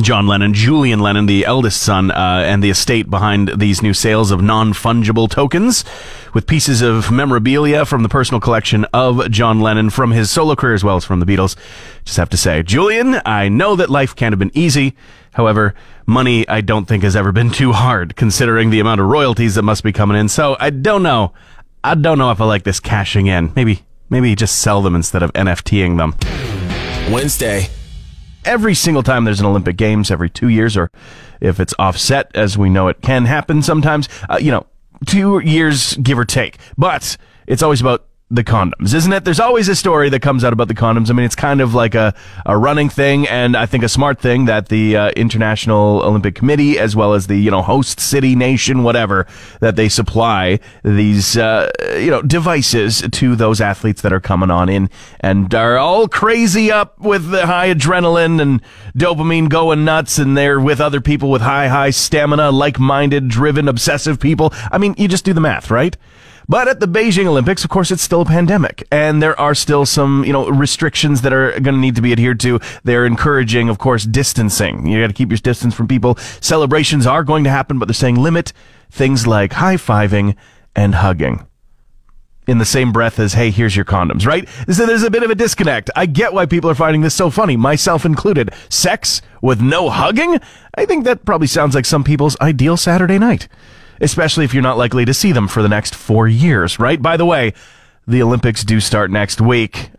John 0.00 0.26
Lennon, 0.26 0.54
Julian 0.54 1.00
Lennon, 1.00 1.26
the 1.26 1.44
eldest 1.44 1.82
son, 1.82 2.10
uh, 2.10 2.42
and 2.46 2.62
the 2.62 2.70
estate 2.70 3.10
behind 3.10 3.60
these 3.60 3.82
new 3.82 3.92
sales 3.92 4.30
of 4.30 4.40
non 4.40 4.72
fungible 4.72 5.28
tokens 5.28 5.84
with 6.32 6.46
pieces 6.46 6.80
of 6.80 7.10
memorabilia 7.10 7.84
from 7.84 8.02
the 8.02 8.08
personal 8.08 8.40
collection 8.40 8.86
of 8.94 9.30
John 9.30 9.60
Lennon 9.60 9.90
from 9.90 10.12
his 10.12 10.30
solo 10.30 10.54
career 10.54 10.72
as 10.72 10.82
well 10.82 10.96
as 10.96 11.04
from 11.04 11.20
the 11.20 11.26
Beatles. 11.26 11.56
Just 12.04 12.16
have 12.16 12.30
to 12.30 12.38
say, 12.38 12.62
Julian, 12.62 13.20
I 13.26 13.50
know 13.50 13.76
that 13.76 13.90
life 13.90 14.16
can't 14.16 14.32
have 14.32 14.38
been 14.38 14.56
easy. 14.56 14.96
However, 15.34 15.74
money 16.06 16.48
I 16.48 16.62
don't 16.62 16.86
think 16.86 17.02
has 17.02 17.14
ever 17.14 17.32
been 17.32 17.50
too 17.50 17.72
hard 17.72 18.16
considering 18.16 18.70
the 18.70 18.80
amount 18.80 19.00
of 19.00 19.08
royalties 19.08 19.56
that 19.56 19.62
must 19.62 19.82
be 19.82 19.92
coming 19.92 20.16
in. 20.16 20.28
So 20.28 20.56
I 20.58 20.70
don't 20.70 21.02
know. 21.02 21.34
I 21.84 21.96
don't 21.96 22.18
know 22.18 22.30
if 22.30 22.40
I 22.40 22.44
like 22.46 22.62
this 22.62 22.80
cashing 22.80 23.26
in. 23.26 23.52
Maybe, 23.54 23.84
maybe 24.12 24.36
just 24.36 24.60
sell 24.60 24.82
them 24.82 24.94
instead 24.94 25.22
of 25.22 25.32
NFTing 25.32 25.96
them. 25.96 26.14
Wednesday. 27.12 27.66
every 28.44 28.74
single 28.74 29.02
time 29.02 29.24
there's 29.24 29.40
an 29.40 29.46
Olympic 29.46 29.76
Games, 29.76 30.10
every 30.10 30.28
two 30.28 30.48
years, 30.48 30.76
or 30.76 30.90
if 31.40 31.58
it's 31.58 31.74
offset, 31.78 32.30
as 32.34 32.56
we 32.58 32.68
know 32.68 32.88
it 32.88 33.00
can 33.00 33.24
happen 33.24 33.62
sometimes, 33.62 34.08
uh, 34.28 34.38
you 34.40 34.50
know, 34.50 34.66
two 35.06 35.38
years, 35.40 35.96
give 35.96 36.18
or 36.18 36.24
take. 36.24 36.58
But 36.76 37.16
it's 37.46 37.62
always 37.62 37.80
about 37.80 38.04
the 38.32 38.42
condoms, 38.42 38.94
isn't 38.94 39.12
it? 39.12 39.24
There's 39.24 39.38
always 39.38 39.68
a 39.68 39.76
story 39.76 40.08
that 40.08 40.20
comes 40.20 40.42
out 40.42 40.54
about 40.54 40.68
the 40.68 40.74
condoms. 40.74 41.10
I 41.10 41.12
mean, 41.12 41.26
it's 41.26 41.36
kind 41.36 41.60
of 41.60 41.74
like 41.74 41.94
a, 41.94 42.14
a 42.46 42.56
running 42.56 42.88
thing, 42.88 43.28
and 43.28 43.54
I 43.54 43.66
think 43.66 43.84
a 43.84 43.90
smart 43.90 44.18
thing 44.18 44.46
that 44.46 44.70
the 44.70 44.96
uh, 44.96 45.10
International 45.10 46.02
Olympic 46.02 46.34
Committee, 46.34 46.78
as 46.78 46.96
well 46.96 47.12
as 47.12 47.26
the 47.26 47.36
you 47.36 47.50
know 47.50 47.60
host 47.60 48.00
city, 48.00 48.34
nation, 48.34 48.82
whatever, 48.82 49.26
that 49.60 49.76
they 49.76 49.90
supply 49.90 50.60
these 50.82 51.36
uh, 51.36 51.70
you 51.96 52.10
know 52.10 52.22
devices 52.22 53.04
to 53.12 53.36
those 53.36 53.60
athletes 53.60 54.00
that 54.00 54.14
are 54.14 54.20
coming 54.20 54.50
on 54.50 54.70
in 54.70 54.88
and 55.20 55.54
are 55.54 55.76
all 55.76 56.08
crazy 56.08 56.72
up 56.72 56.98
with 56.98 57.30
the 57.30 57.46
high 57.46 57.72
adrenaline 57.72 58.40
and 58.40 58.62
dopamine 58.96 59.50
going 59.50 59.84
nuts, 59.84 60.18
and 60.18 60.38
they're 60.38 60.58
with 60.58 60.80
other 60.80 61.02
people 61.02 61.30
with 61.30 61.42
high 61.42 61.68
high 61.68 61.90
stamina, 61.90 62.50
like-minded, 62.50 63.28
driven, 63.28 63.68
obsessive 63.68 64.18
people. 64.18 64.54
I 64.70 64.78
mean, 64.78 64.94
you 64.96 65.06
just 65.06 65.26
do 65.26 65.34
the 65.34 65.40
math, 65.40 65.70
right? 65.70 65.94
But 66.48 66.68
at 66.68 66.80
the 66.80 66.86
Beijing 66.86 67.26
Olympics, 67.26 67.64
of 67.64 67.70
course, 67.70 67.90
it's 67.90 68.02
still 68.02 68.22
a 68.22 68.24
pandemic, 68.24 68.86
and 68.90 69.22
there 69.22 69.38
are 69.38 69.54
still 69.54 69.86
some, 69.86 70.24
you 70.24 70.32
know, 70.32 70.48
restrictions 70.48 71.22
that 71.22 71.32
are 71.32 71.52
going 71.52 71.74
to 71.74 71.80
need 71.80 71.96
to 71.96 72.02
be 72.02 72.12
adhered 72.12 72.40
to. 72.40 72.60
They're 72.84 73.06
encouraging, 73.06 73.68
of 73.68 73.78
course, 73.78 74.04
distancing. 74.04 74.86
You 74.86 75.00
got 75.00 75.08
to 75.08 75.12
keep 75.12 75.30
your 75.30 75.38
distance 75.38 75.74
from 75.74 75.88
people. 75.88 76.16
Celebrations 76.40 77.06
are 77.06 77.24
going 77.24 77.44
to 77.44 77.50
happen, 77.50 77.78
but 77.78 77.86
they're 77.86 77.94
saying 77.94 78.16
limit 78.16 78.52
things 78.90 79.26
like 79.26 79.54
high 79.54 79.76
fiving 79.76 80.36
and 80.74 80.96
hugging. 80.96 81.46
In 82.48 82.58
the 82.58 82.64
same 82.64 82.90
breath 82.90 83.20
as, 83.20 83.34
hey, 83.34 83.52
here's 83.52 83.76
your 83.76 83.84
condoms, 83.84 84.26
right? 84.26 84.48
So 84.68 84.84
there's 84.84 85.04
a 85.04 85.10
bit 85.10 85.22
of 85.22 85.30
a 85.30 85.34
disconnect. 85.36 85.90
I 85.94 86.06
get 86.06 86.32
why 86.32 86.46
people 86.46 86.68
are 86.68 86.74
finding 86.74 87.02
this 87.02 87.14
so 87.14 87.30
funny, 87.30 87.56
myself 87.56 88.04
included. 88.04 88.52
Sex 88.68 89.22
with 89.40 89.60
no 89.60 89.90
hugging? 89.90 90.40
I 90.74 90.84
think 90.84 91.04
that 91.04 91.24
probably 91.24 91.46
sounds 91.46 91.76
like 91.76 91.84
some 91.84 92.02
people's 92.02 92.36
ideal 92.40 92.76
Saturday 92.76 93.18
night 93.18 93.46
especially 94.00 94.44
if 94.44 94.54
you're 94.54 94.62
not 94.62 94.78
likely 94.78 95.04
to 95.04 95.14
see 95.14 95.32
them 95.32 95.48
for 95.48 95.62
the 95.62 95.68
next 95.68 95.94
four 95.94 96.28
years, 96.28 96.78
right? 96.78 97.00
By 97.00 97.16
the 97.16 97.26
way, 97.26 97.52
the 98.06 98.22
Olympics 98.22 98.64
do 98.64 98.80
start 98.80 99.10
next 99.10 99.40
week. 99.40 99.90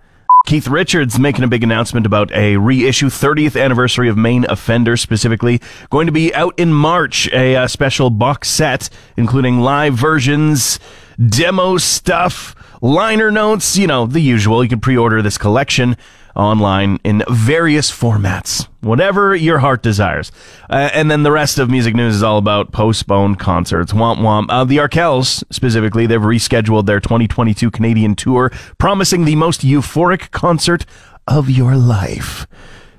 Keith 0.45 0.67
Richards 0.67 1.17
making 1.17 1.45
a 1.45 1.47
big 1.47 1.63
announcement 1.63 2.05
about 2.05 2.29
a 2.33 2.57
reissue 2.57 3.07
30th 3.07 3.59
anniversary 3.59 4.09
of 4.09 4.17
Main 4.17 4.45
Offender 4.49 4.97
specifically 4.97 5.61
going 5.89 6.05
to 6.05 6.11
be 6.11 6.35
out 6.35 6.53
in 6.59 6.73
March 6.73 7.29
a, 7.31 7.55
a 7.55 7.69
special 7.69 8.09
box 8.09 8.49
set 8.49 8.89
including 9.15 9.61
live 9.61 9.93
versions, 9.93 10.81
demo 11.29 11.77
stuff, 11.77 12.55
liner 12.81 13.31
notes, 13.31 13.77
you 13.77 13.87
know, 13.87 14.05
the 14.05 14.19
usual. 14.19 14.61
You 14.63 14.69
can 14.69 14.81
pre-order 14.81 15.21
this 15.21 15.37
collection 15.37 15.95
online 16.35 16.99
in 17.03 17.23
various 17.29 17.91
formats, 17.91 18.67
whatever 18.81 19.35
your 19.35 19.59
heart 19.59 19.83
desires. 19.83 20.31
Uh, 20.69 20.89
and 20.93 21.09
then 21.09 21.23
the 21.23 21.31
rest 21.31 21.59
of 21.59 21.69
music 21.69 21.95
news 21.95 22.15
is 22.15 22.23
all 22.23 22.37
about 22.37 22.71
postponed 22.71 23.39
concerts. 23.39 23.93
Womp 23.93 24.17
womp. 24.17 24.45
Uh, 24.49 24.63
the 24.63 24.77
Arkells, 24.77 25.43
specifically, 25.51 26.05
they've 26.05 26.19
rescheduled 26.19 26.85
their 26.85 26.99
2022 26.99 27.69
Canadian 27.71 28.15
tour, 28.15 28.51
promising 28.77 29.25
the 29.25 29.35
most 29.35 29.61
euphoric 29.61 30.31
concert 30.31 30.85
of 31.27 31.49
your 31.49 31.75
life. 31.75 32.47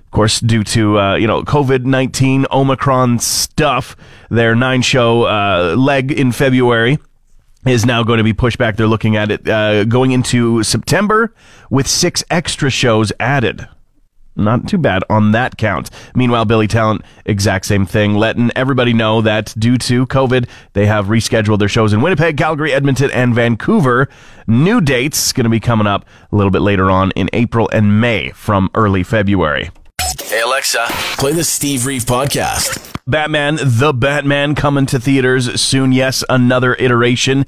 Of 0.05 0.11
course, 0.11 0.41
due 0.41 0.63
to 0.65 0.99
uh, 0.99 1.15
you 1.17 1.27
know 1.27 1.43
COVID 1.43 1.85
nineteen 1.85 2.47
Omicron 2.53 3.19
stuff, 3.19 3.97
their 4.31 4.55
nine 4.55 4.83
show 4.83 5.25
uh, 5.25 5.75
leg 5.77 6.13
in 6.13 6.31
February 6.31 6.99
is 7.67 7.87
now 7.87 8.03
going 8.03 8.19
to 8.19 8.25
be 8.25 8.33
pushed 8.33 8.59
back. 8.59 8.77
They're 8.77 8.87
looking 8.87 9.17
at 9.17 9.31
it 9.31 9.49
uh, 9.49 9.85
going 9.85 10.13
into 10.13 10.63
September 10.63 11.35
with 11.71 11.87
six 11.87 12.25
extra 12.31 12.71
shows 12.71 13.13
added. 13.19 13.69
Not 14.37 14.67
too 14.67 14.79
bad 14.79 15.05
on 15.09 15.31
that 15.33 15.57
count. 15.57 15.91
Meanwhile, 16.15 16.45
Billy 16.47 16.67
Talent, 16.67 17.03
exact 17.25 17.67
same 17.67 17.87
thing, 17.87 18.15
letting 18.15 18.51
everybody 18.57 18.93
know 18.93 19.21
that 19.21 19.55
due 19.57 19.79
to 19.79 20.07
COVID, 20.07 20.49
they 20.73 20.87
have 20.87 21.07
rescheduled 21.07 21.61
their 21.61 21.69
shows 21.69 21.93
in 21.93 22.01
Winnipeg, 22.01 22.37
Calgary, 22.37 22.73
Edmonton, 22.73 23.11
and 23.13 23.33
Vancouver. 23.33 24.09
New 24.49 24.81
dates 24.81 25.33
going 25.33 25.45
to 25.45 25.51
be 25.51 25.61
coming 25.61 25.87
up 25.87 26.05
a 26.33 26.37
little 26.37 26.51
bit 26.51 26.63
later 26.63 26.91
on 26.91 27.13
in 27.13 27.31
April 27.33 27.71
and 27.73 28.01
May 28.01 28.31
from 28.31 28.71
early 28.75 29.05
February. 29.05 29.71
Hey 30.25 30.41
Alexa, 30.41 30.87
play 31.17 31.33
the 31.33 31.45
Steve 31.45 31.87
Reeve 31.87 32.05
podcast. 32.05 32.94
Batman, 33.07 33.59
the 33.63 33.93
Batman 33.93 34.55
coming 34.55 34.87
to 34.87 34.99
theaters 34.99 35.61
soon. 35.61 35.93
Yes, 35.93 36.25
another 36.31 36.75
iteration. 36.77 37.45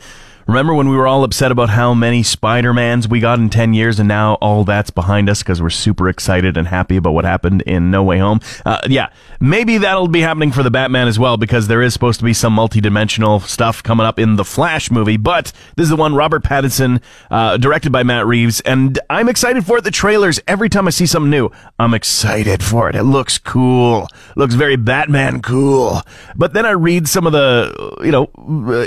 Remember 0.47 0.75
when 0.75 0.89
we 0.89 0.97
were 0.97 1.09
all 1.09 1.25
upset 1.25 1.51
about 1.51 1.71
how 1.71 1.93
many 1.93 2.23
Spider-Mans 2.23 3.09
we 3.09 3.19
got 3.19 3.41
in 3.41 3.51
10 3.51 3.75
years 3.75 3.99
and 3.99 4.07
now 4.07 4.35
all 4.35 4.63
that's 4.63 4.91
behind 4.91 5.29
us 5.29 5.43
because 5.43 5.61
we're 5.61 5.71
super 5.71 6.09
excited 6.09 6.57
and 6.57 6.69
happy 6.69 6.97
about 6.97 7.15
what 7.15 7.25
happened 7.25 7.63
in 7.63 7.91
No 7.91 8.05
Way 8.05 8.19
Home? 8.19 8.39
Uh, 8.65 8.79
yeah, 8.89 9.11
maybe 9.41 9.79
that'll 9.79 10.07
be 10.07 10.21
happening 10.21 10.53
for 10.53 10.63
the 10.63 10.71
Batman 10.71 11.09
as 11.09 11.19
well 11.19 11.37
because 11.37 11.67
there 11.67 11.83
is 11.83 11.93
supposed 11.93 12.21
to 12.21 12.25
be 12.25 12.33
some 12.33 12.53
multi-dimensional 12.53 13.41
stuff 13.41 13.83
coming 13.83 14.07
up 14.07 14.21
in 14.21 14.37
the 14.37 14.45
Flash 14.45 14.89
movie, 14.89 15.17
but 15.17 15.53
this 15.75 15.83
is 15.85 15.91
the 15.91 15.97
one 15.97 16.15
Robert 16.15 16.45
Pattinson, 16.45 17.03
uh, 17.29 17.57
directed 17.57 17.91
by 17.91 18.05
Matt 18.05 18.25
Reeves, 18.25 18.61
and 18.61 19.01
I'm 19.11 19.29
excited 19.29 19.67
for 19.67 19.79
it. 19.79 19.85
The 19.85 19.91
trailers, 19.91 20.39
every 20.47 20.69
time 20.69 20.87
I 20.87 20.91
see 20.91 21.07
something 21.07 21.31
new, 21.31 21.51
I'm 21.81 21.93
excited 21.93 22.63
for 22.63 22.89
it. 22.89 22.95
It 22.95 23.03
looks 23.03 23.37
cool. 23.39 24.07
looks 24.37 24.55
very 24.55 24.77
Batman 24.77 25.43
cool. 25.43 26.03
But 26.37 26.53
then 26.53 26.65
I 26.67 26.71
read 26.71 27.09
some 27.09 27.27
of 27.27 27.33
the, 27.33 27.97
you 28.05 28.13
know, 28.13 28.31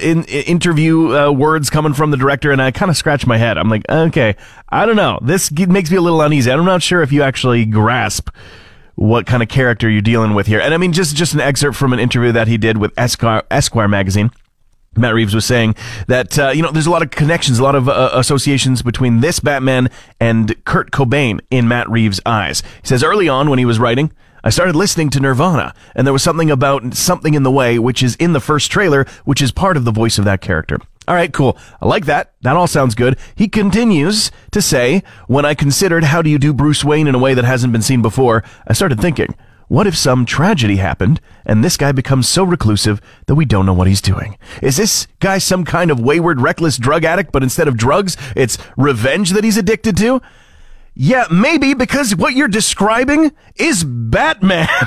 in, 0.01 0.23
in 0.23 0.43
interview 0.43 1.17
uh, 1.17 1.31
words 1.49 1.69
coming 1.71 1.93
from 1.93 2.11
the 2.11 2.17
director, 2.17 2.51
and 2.51 2.61
I 2.61 2.69
kind 2.69 2.91
of 2.91 2.97
scratch 2.97 3.25
my 3.25 3.37
head. 3.37 3.57
I'm 3.57 3.69
like, 3.69 3.83
okay, 3.89 4.35
I 4.69 4.85
don't 4.85 4.95
know. 4.95 5.17
This 5.21 5.51
makes 5.51 5.89
me 5.89 5.97
a 5.97 6.01
little 6.01 6.21
uneasy. 6.21 6.51
I'm 6.51 6.63
not 6.63 6.83
sure 6.83 7.01
if 7.01 7.11
you 7.11 7.23
actually 7.23 7.65
grasp 7.65 8.29
what 8.93 9.25
kind 9.25 9.41
of 9.41 9.49
character 9.49 9.89
you're 9.89 10.01
dealing 10.01 10.35
with 10.35 10.45
here. 10.45 10.59
And 10.59 10.73
I 10.73 10.77
mean, 10.77 10.93
just 10.93 11.15
just 11.15 11.33
an 11.33 11.39
excerpt 11.39 11.75
from 11.75 11.91
an 11.91 11.99
interview 11.99 12.31
that 12.33 12.47
he 12.47 12.57
did 12.57 12.77
with 12.77 12.93
Esquire, 12.97 13.43
Esquire 13.49 13.87
magazine. 13.87 14.29
Matt 14.95 15.13
Reeves 15.13 15.33
was 15.33 15.45
saying 15.45 15.75
that 16.07 16.37
uh, 16.37 16.49
you 16.49 16.61
know 16.61 16.71
there's 16.71 16.87
a 16.87 16.91
lot 16.91 17.01
of 17.01 17.09
connections, 17.09 17.57
a 17.57 17.63
lot 17.63 17.75
of 17.75 17.89
uh, 17.89 18.11
associations 18.13 18.83
between 18.83 19.21
this 19.21 19.39
Batman 19.39 19.89
and 20.19 20.53
Kurt 20.65 20.91
Cobain 20.91 21.39
in 21.49 21.67
Matt 21.67 21.89
Reeves' 21.89 22.19
eyes. 22.25 22.61
He 22.81 22.87
says 22.87 23.03
early 23.03 23.27
on 23.27 23.49
when 23.49 23.57
he 23.57 23.65
was 23.65 23.79
writing, 23.79 24.11
I 24.43 24.49
started 24.49 24.75
listening 24.75 25.09
to 25.11 25.19
Nirvana, 25.19 25.73
and 25.95 26.05
there 26.05 26.13
was 26.13 26.23
something 26.23 26.51
about 26.51 26.93
something 26.93 27.33
in 27.33 27.43
the 27.43 27.51
way, 27.51 27.79
which 27.79 28.03
is 28.03 28.15
in 28.15 28.33
the 28.33 28.39
first 28.39 28.71
trailer, 28.71 29.05
which 29.25 29.41
is 29.41 29.51
part 29.51 29.77
of 29.77 29.85
the 29.85 29.91
voice 29.91 30.17
of 30.17 30.25
that 30.25 30.41
character. 30.41 30.79
All 31.09 31.15
right, 31.15 31.33
cool. 31.33 31.57
I 31.81 31.87
like 31.87 32.05
that. 32.05 32.33
That 32.41 32.55
all 32.55 32.67
sounds 32.67 32.93
good. 32.93 33.17
He 33.33 33.47
continues 33.47 34.29
to 34.51 34.61
say, 34.61 35.01
when 35.25 35.43
I 35.43 35.55
considered 35.55 36.03
how 36.03 36.21
do 36.21 36.29
you 36.29 36.37
do 36.37 36.53
Bruce 36.53 36.85
Wayne 36.85 37.07
in 37.07 37.15
a 37.15 37.19
way 37.19 37.33
that 37.33 37.45
hasn't 37.45 37.73
been 37.73 37.81
seen 37.81 38.03
before, 38.03 38.43
I 38.67 38.73
started 38.73 39.01
thinking, 39.01 39.33
what 39.69 39.87
if 39.87 39.97
some 39.97 40.23
tragedy 40.23 40.75
happened 40.75 41.19
and 41.47 41.63
this 41.63 41.77
guy 41.77 41.91
becomes 41.93 42.29
so 42.29 42.43
reclusive 42.43 43.01
that 43.25 43.33
we 43.33 43.43
don't 43.43 43.65
know 43.65 43.73
what 43.73 43.87
he's 43.87 44.01
doing? 44.01 44.37
Is 44.61 44.77
this 44.77 45.07
guy 45.19 45.39
some 45.39 45.65
kind 45.65 45.89
of 45.89 45.99
wayward, 45.99 46.41
reckless 46.41 46.77
drug 46.77 47.03
addict, 47.03 47.31
but 47.31 47.41
instead 47.41 47.67
of 47.67 47.75
drugs, 47.75 48.15
it's 48.35 48.59
revenge 48.77 49.31
that 49.31 49.43
he's 49.43 49.57
addicted 49.57 49.97
to? 49.97 50.21
Yeah, 51.01 51.27
maybe 51.31 51.75
because 51.75 52.13
what 52.13 52.33
you're 52.33 52.49
describing 52.49 53.31
is 53.55 53.85
Batman. 53.85 54.67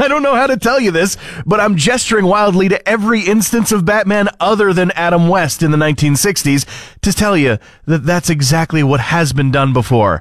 I 0.00 0.06
don't 0.08 0.24
know 0.24 0.34
how 0.34 0.48
to 0.48 0.56
tell 0.56 0.80
you 0.80 0.90
this, 0.90 1.16
but 1.46 1.60
I'm 1.60 1.76
gesturing 1.76 2.26
wildly 2.26 2.68
to 2.70 2.88
every 2.88 3.20
instance 3.20 3.70
of 3.70 3.84
Batman 3.84 4.28
other 4.40 4.72
than 4.72 4.90
Adam 4.96 5.28
West 5.28 5.62
in 5.62 5.70
the 5.70 5.76
1960s 5.76 6.66
to 7.02 7.12
tell 7.12 7.36
you 7.36 7.58
that 7.86 8.04
that's 8.04 8.28
exactly 8.28 8.82
what 8.82 8.98
has 8.98 9.32
been 9.32 9.52
done 9.52 9.72
before. 9.72 10.20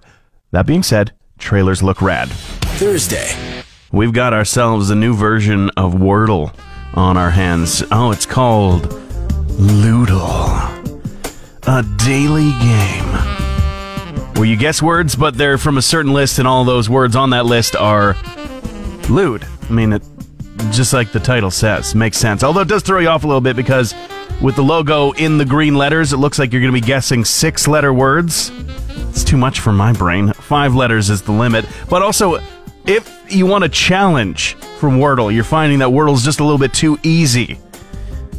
That 0.51 0.67
being 0.67 0.83
said, 0.83 1.12
trailers 1.39 1.81
look 1.81 2.03
rad. 2.03 2.29
Thursday. 2.77 3.63
We've 3.91 4.13
got 4.13 4.36
ourselves 4.36 4.91
a 4.91 4.95
new 4.95 5.15
version 5.15 5.71
of 5.71 5.95
Wordle 5.95 6.53
on 6.93 7.17
our 7.17 7.31
hands. 7.31 7.83
Oh, 7.91 8.12
it's 8.12 8.27
called 8.27 8.83
Lewdle. 9.57 10.69
A 11.65 11.81
daily 11.98 12.51
game 12.62 13.40
where 14.41 14.50
you 14.50 14.57
guess 14.57 14.81
words, 14.81 15.15
but 15.15 15.38
they're 15.38 15.60
from 15.60 15.77
a 15.77 15.83
certain 15.83 16.13
list, 16.13 16.39
and 16.39 16.48
all 16.48 16.65
those 16.65 16.89
words 16.89 17.15
on 17.15 17.29
that 17.29 17.45
list 17.45 17.75
are 17.75 18.15
lewd. 19.07 19.45
I 19.69 19.71
mean, 19.71 19.93
it, 19.93 20.01
just 20.71 20.93
like 20.93 21.12
the 21.12 21.19
title 21.19 21.51
says, 21.51 21.93
makes 21.93 22.17
sense. 22.17 22.43
Although 22.43 22.62
it 22.62 22.67
does 22.67 22.81
throw 22.81 22.98
you 22.98 23.07
off 23.07 23.24
a 23.24 23.27
little 23.27 23.39
bit 23.39 23.55
because 23.55 23.93
with 24.41 24.55
the 24.55 24.63
logo 24.63 25.12
in 25.12 25.38
the 25.38 25.45
green 25.45 25.75
letters, 25.75 26.12
it 26.12 26.17
looks 26.17 26.39
like 26.39 26.51
you're 26.51 26.60
going 26.60 26.74
to 26.74 26.81
be 26.81 26.83
guessing 26.83 27.24
six 27.24 27.67
letter 27.67 27.93
words. 27.93 28.51
It's 29.10 29.24
too 29.24 29.38
much 29.38 29.60
for 29.60 29.71
my 29.71 29.93
brain. 29.93 30.33
Five 30.33 30.74
letters 30.74 31.12
is 31.12 31.21
the 31.21 31.33
limit. 31.33 31.63
But 31.88 32.01
also, 32.01 32.41
if 32.88 33.24
you 33.29 33.45
want 33.45 33.63
a 33.63 33.69
challenge 33.69 34.55
from 34.79 34.98
Wordle, 34.98 35.31
you're 35.31 35.43
finding 35.43 35.77
that 35.79 35.89
Wordle's 35.89 36.25
just 36.25 36.39
a 36.39 36.43
little 36.43 36.57
bit 36.57 36.74
too 36.74 36.98
easy. 37.03 37.60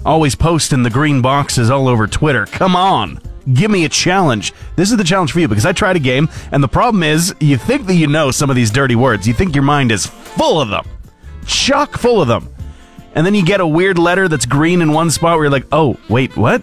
Always 0.05 0.35
posting 0.35 0.83
the 0.83 0.91
green 0.91 1.23
boxes 1.23 1.71
all 1.71 1.87
over 1.87 2.09
Twitter. 2.09 2.47
Come 2.47 2.75
on. 2.75 3.21
Give 3.53 3.71
me 3.71 3.85
a 3.85 3.89
challenge. 3.89 4.53
This 4.77 4.91
is 4.91 4.97
the 4.97 5.05
challenge 5.05 5.33
for 5.33 5.41
you 5.41 5.49
because 5.49 5.67
I 5.67 5.73
tried 5.73 5.97
a 5.97 6.01
game, 6.01 6.29
and 6.53 6.63
the 6.63 6.69
problem 6.69 7.03
is 7.03 7.35
you 7.41 7.57
think 7.57 7.87
that 7.87 7.95
you 7.95 8.07
know 8.07 8.31
some 8.31 8.51
of 8.51 8.57
these 8.57 8.71
dirty 8.71 8.95
words. 8.95 9.27
You 9.27 9.35
think 9.35 9.55
your 9.55 9.65
mind 9.65 9.91
is 9.91 10.07
full 10.07 10.61
of 10.61 10.69
them, 10.69 10.87
chock 11.47 11.99
full 11.99 12.23
of 12.23 12.29
them. 12.29 12.49
And 13.15 13.27
then 13.27 13.35
you 13.35 13.45
get 13.45 13.61
a 13.61 13.67
weird 13.67 13.99
letter 13.99 14.29
that's 14.29 14.47
green 14.47 14.81
in 14.81 14.93
one 14.93 15.11
spot 15.11 15.37
where 15.37 15.45
you're 15.45 15.53
like, 15.53 15.67
oh, 15.71 15.99
wait, 16.09 16.35
what? 16.37 16.63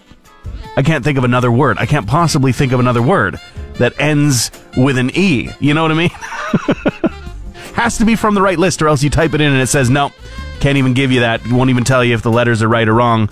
I 0.75 0.81
can't 0.81 1.03
think 1.03 1.17
of 1.17 1.23
another 1.23 1.51
word. 1.51 1.77
I 1.77 1.85
can't 1.85 2.07
possibly 2.07 2.51
think 2.51 2.71
of 2.71 2.79
another 2.79 3.01
word 3.01 3.39
that 3.75 3.99
ends 3.99 4.51
with 4.77 4.97
an 4.97 5.11
E. 5.13 5.49
You 5.59 5.73
know 5.73 5.83
what 5.83 5.91
I 5.91 5.95
mean? 5.95 6.09
Has 7.73 7.97
to 7.99 8.05
be 8.05 8.15
from 8.15 8.33
the 8.33 8.41
right 8.41 8.57
list, 8.57 8.81
or 8.81 8.87
else 8.87 9.03
you 9.03 9.09
type 9.09 9.33
it 9.33 9.41
in 9.41 9.51
and 9.51 9.61
it 9.61 9.67
says 9.67 9.89
no, 9.89 10.11
can't 10.59 10.77
even 10.77 10.93
give 10.93 11.11
you 11.11 11.21
that. 11.21 11.45
Won't 11.49 11.69
even 11.69 11.83
tell 11.83 12.03
you 12.03 12.13
if 12.13 12.21
the 12.21 12.31
letters 12.31 12.61
are 12.61 12.67
right 12.67 12.87
or 12.87 12.93
wrong. 12.93 13.29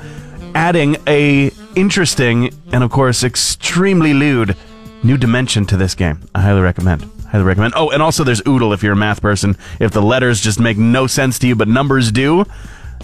Adding 0.55 0.97
a 1.07 1.51
interesting 1.77 2.49
and 2.71 2.83
of 2.83 2.91
course 2.91 3.23
extremely 3.23 4.13
lewd 4.13 4.57
new 5.03 5.15
dimension 5.15 5.65
to 5.67 5.77
this 5.77 5.93
game. 5.93 6.27
I 6.33 6.41
highly 6.41 6.61
recommend. 6.61 7.03
Highly 7.29 7.43
recommend. 7.43 7.73
Oh, 7.75 7.91
and 7.91 8.01
also 8.01 8.23
there's 8.23 8.41
Oodle 8.47 8.73
if 8.73 8.81
you're 8.81 8.93
a 8.93 8.97
math 8.97 9.21
person. 9.21 9.55
If 9.79 9.91
the 9.91 10.01
letters 10.01 10.41
just 10.41 10.59
make 10.59 10.77
no 10.77 11.05
sense 11.07 11.37
to 11.39 11.47
you, 11.47 11.55
but 11.55 11.67
numbers 11.67 12.11
do, 12.11 12.45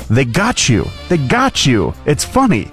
they 0.10 0.26
got 0.26 0.68
you. 0.68 0.88
They 1.08 1.18
got 1.18 1.66
you. 1.66 1.94
It's 2.06 2.26
funny. 2.26 2.72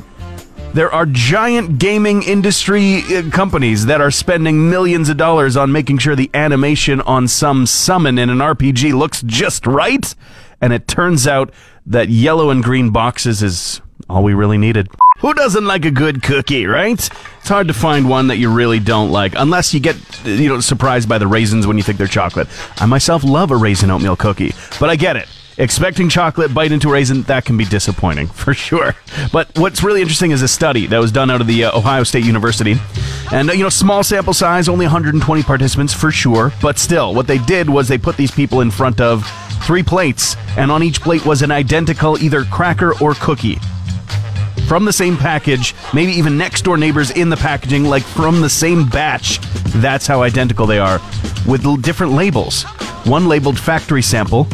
There 0.72 0.92
are 0.92 1.04
giant 1.04 1.78
gaming 1.78 2.22
industry 2.22 3.02
uh, 3.14 3.28
companies 3.30 3.86
that 3.86 4.00
are 4.00 4.12
spending 4.12 4.70
millions 4.70 5.08
of 5.08 5.16
dollars 5.16 5.56
on 5.56 5.72
making 5.72 5.98
sure 5.98 6.14
the 6.14 6.30
animation 6.32 7.00
on 7.02 7.28
some 7.28 7.66
summon 7.66 8.18
in 8.18 8.30
an 8.30 8.38
RPG 8.38 8.96
looks 8.96 9.20
just 9.26 9.66
right. 9.66 10.14
And 10.60 10.72
it 10.72 10.86
turns 10.86 11.26
out 11.26 11.52
that 11.86 12.08
yellow 12.08 12.50
and 12.50 12.62
green 12.62 12.90
boxes 12.90 13.42
is 13.42 13.80
all 14.10 14.22
we 14.22 14.34
really 14.34 14.58
needed. 14.58 14.88
Who 15.20 15.34
doesn't 15.34 15.66
like 15.66 15.84
a 15.84 15.90
good 15.90 16.22
cookie, 16.22 16.66
right? 16.66 16.98
It's 16.98 17.48
hard 17.48 17.68
to 17.68 17.74
find 17.74 18.08
one 18.08 18.28
that 18.28 18.38
you 18.38 18.50
really 18.52 18.78
don't 18.78 19.10
like, 19.10 19.34
unless 19.36 19.72
you 19.72 19.80
get, 19.80 19.96
you 20.24 20.48
know, 20.48 20.60
surprised 20.60 21.08
by 21.08 21.18
the 21.18 21.26
raisins 21.26 21.66
when 21.66 21.76
you 21.76 21.82
think 21.82 21.98
they're 21.98 22.06
chocolate. 22.06 22.48
I 22.78 22.86
myself 22.86 23.22
love 23.22 23.50
a 23.50 23.56
raisin 23.56 23.90
oatmeal 23.90 24.16
cookie, 24.16 24.52
but 24.78 24.90
I 24.90 24.96
get 24.96 25.16
it. 25.16 25.28
Expecting 25.58 26.08
chocolate, 26.08 26.54
bite 26.54 26.72
into 26.72 26.88
raisin, 26.90 27.22
that 27.24 27.44
can 27.44 27.58
be 27.58 27.66
disappointing, 27.66 28.26
for 28.42 28.54
sure. 28.54 28.96
But 29.30 29.58
what's 29.58 29.82
really 29.82 30.00
interesting 30.00 30.30
is 30.30 30.40
a 30.40 30.48
study 30.48 30.86
that 30.86 30.98
was 30.98 31.12
done 31.12 31.30
out 31.30 31.42
of 31.42 31.46
the 31.46 31.64
uh, 31.64 31.76
Ohio 31.76 32.02
State 32.02 32.24
University. 32.24 32.76
And, 33.30 33.50
uh, 33.50 33.52
you 33.52 33.62
know, 33.62 33.68
small 33.68 34.02
sample 34.02 34.32
size, 34.32 34.68
only 34.70 34.86
120 34.86 35.42
participants 35.42 35.92
for 35.92 36.10
sure. 36.10 36.50
But 36.62 36.78
still, 36.78 37.14
what 37.14 37.26
they 37.26 37.38
did 37.38 37.68
was 37.68 37.88
they 37.88 37.98
put 37.98 38.16
these 38.16 38.30
people 38.30 38.62
in 38.62 38.70
front 38.70 39.02
of 39.02 39.30
three 39.64 39.82
plates, 39.82 40.34
and 40.56 40.70
on 40.70 40.82
each 40.82 41.02
plate 41.02 41.26
was 41.26 41.42
an 41.42 41.50
identical 41.50 42.16
either 42.22 42.44
cracker 42.44 42.98
or 43.02 43.12
cookie 43.14 43.58
from 44.70 44.84
the 44.84 44.92
same 44.92 45.16
package, 45.16 45.74
maybe 45.92 46.12
even 46.12 46.38
next 46.38 46.62
door 46.62 46.76
neighbors 46.76 47.10
in 47.10 47.28
the 47.28 47.36
packaging, 47.36 47.82
like 47.82 48.04
from 48.04 48.40
the 48.40 48.48
same 48.48 48.88
batch. 48.88 49.40
That's 49.80 50.06
how 50.06 50.22
identical 50.22 50.64
they 50.64 50.78
are, 50.78 51.00
with 51.44 51.82
different 51.82 52.12
labels. 52.12 52.62
One 53.02 53.26
labeled 53.26 53.58
factory 53.58 54.00
sample, 54.00 54.44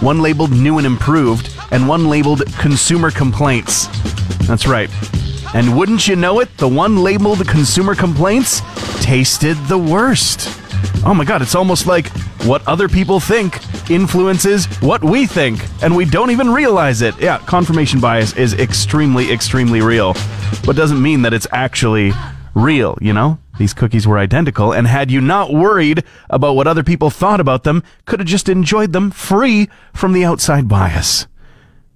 one 0.00 0.22
labeled 0.22 0.50
new 0.50 0.78
and 0.78 0.86
improved, 0.86 1.54
and 1.72 1.86
one 1.86 2.08
labeled 2.08 2.46
consumer 2.56 3.10
complaints. 3.10 3.88
That's 4.46 4.66
right. 4.66 4.88
And 5.54 5.76
wouldn't 5.76 6.08
you 6.08 6.16
know 6.16 6.40
it, 6.40 6.56
the 6.56 6.68
one 6.68 7.02
labeled 7.02 7.46
consumer 7.46 7.94
complaints 7.94 8.62
tasted 9.04 9.58
the 9.66 9.76
worst. 9.76 10.48
Oh 11.04 11.12
my 11.12 11.26
god, 11.26 11.42
it's 11.42 11.54
almost 11.54 11.86
like 11.86 12.08
what 12.44 12.66
other 12.66 12.88
people 12.88 13.20
think 13.20 13.60
influences 13.90 14.66
what 14.80 15.02
we 15.02 15.26
think, 15.26 15.64
and 15.82 15.94
we 15.96 16.04
don't 16.04 16.30
even 16.30 16.50
realize 16.50 17.02
it. 17.02 17.18
Yeah, 17.20 17.38
confirmation 17.38 18.00
bias 18.00 18.36
is 18.36 18.54
extremely, 18.54 19.32
extremely 19.32 19.80
real, 19.80 20.14
but 20.64 20.76
doesn't 20.76 21.00
mean 21.00 21.22
that 21.22 21.32
it's 21.32 21.46
actually 21.52 22.12
real, 22.54 22.98
you 23.00 23.12
know? 23.12 23.38
These 23.58 23.74
cookies 23.74 24.06
were 24.06 24.18
identical, 24.18 24.72
and 24.72 24.86
had 24.86 25.10
you 25.10 25.20
not 25.20 25.52
worried 25.52 26.04
about 26.28 26.56
what 26.56 26.66
other 26.66 26.82
people 26.82 27.10
thought 27.10 27.40
about 27.40 27.64
them, 27.64 27.82
could 28.04 28.20
have 28.20 28.28
just 28.28 28.48
enjoyed 28.48 28.92
them 28.92 29.10
free 29.10 29.68
from 29.94 30.12
the 30.12 30.24
outside 30.24 30.68
bias. 30.68 31.26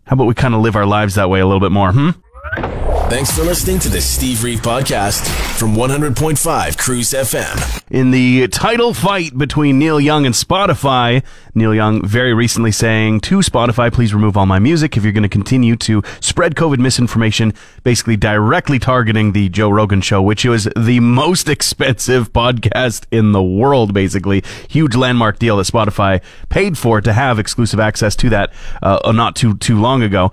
How 0.07 0.15
about 0.15 0.27
we 0.27 0.35
kind 0.35 0.55
of 0.55 0.61
live 0.61 0.77
our 0.77 0.87
lives 0.87 1.15
that 1.15 1.31
way 1.31 1.41
a 1.41 1.47
little 1.47 1.61
bit 1.61 1.73
more, 1.73 1.93
hmm? 1.93 2.90
Thanks 3.11 3.37
for 3.37 3.43
listening 3.43 3.81
to 3.81 3.89
the 3.89 4.01
Steve 4.01 4.45
Reeve 4.45 4.61
Podcast 4.61 5.27
from 5.59 5.75
100.5 5.75 6.79
Cruise 6.79 7.11
FM. 7.11 7.83
in 7.91 8.13
the 8.13 8.47
title 8.47 8.95
fight 8.95 9.37
between 9.37 9.81
Neil 9.81 9.99
Young 9.99 10.27
and 10.27 10.33
Spotify. 10.33 11.25
Neil 11.53 11.75
Young 11.75 12.07
very 12.07 12.33
recently 12.33 12.71
saying 12.71 13.19
to 13.23 13.39
Spotify, 13.39 13.93
please 13.93 14.15
remove 14.15 14.37
all 14.37 14.47
my 14.47 14.61
music 14.61 14.97
if 14.97 15.03
you're 15.03 15.13
going 15.13 15.25
to 15.25 15.29
continue 15.29 15.75
to 15.75 16.05
spread 16.21 16.55
COVID 16.55 16.79
misinformation, 16.79 17.53
basically 17.83 18.17
directly 18.17 18.79
targeting 18.79 19.33
the 19.33 19.49
Joe 19.49 19.71
Rogan 19.71 20.03
show, 20.03 20.23
which 20.23 20.45
was 20.45 20.69
the 20.77 21.01
most 21.01 21.49
expensive 21.57 22.33
podcast 22.33 23.07
in 23.11 23.33
the 23.33 23.43
world, 23.43 23.93
basically. 23.93 24.45
Huge 24.69 24.95
landmark 24.95 25.41
deal 25.41 25.57
that 25.57 25.67
Spotify 25.67 26.23
paid 26.49 26.79
for 26.79 27.01
to 27.01 27.13
have 27.13 27.41
exclusive 27.41 27.81
access 27.81 28.15
to 28.15 28.31
that 28.31 28.53
uh, 28.85 29.11
not 29.13 29.35
too, 29.35 29.57
too 29.57 29.81
long 29.81 30.05
ago. 30.05 30.31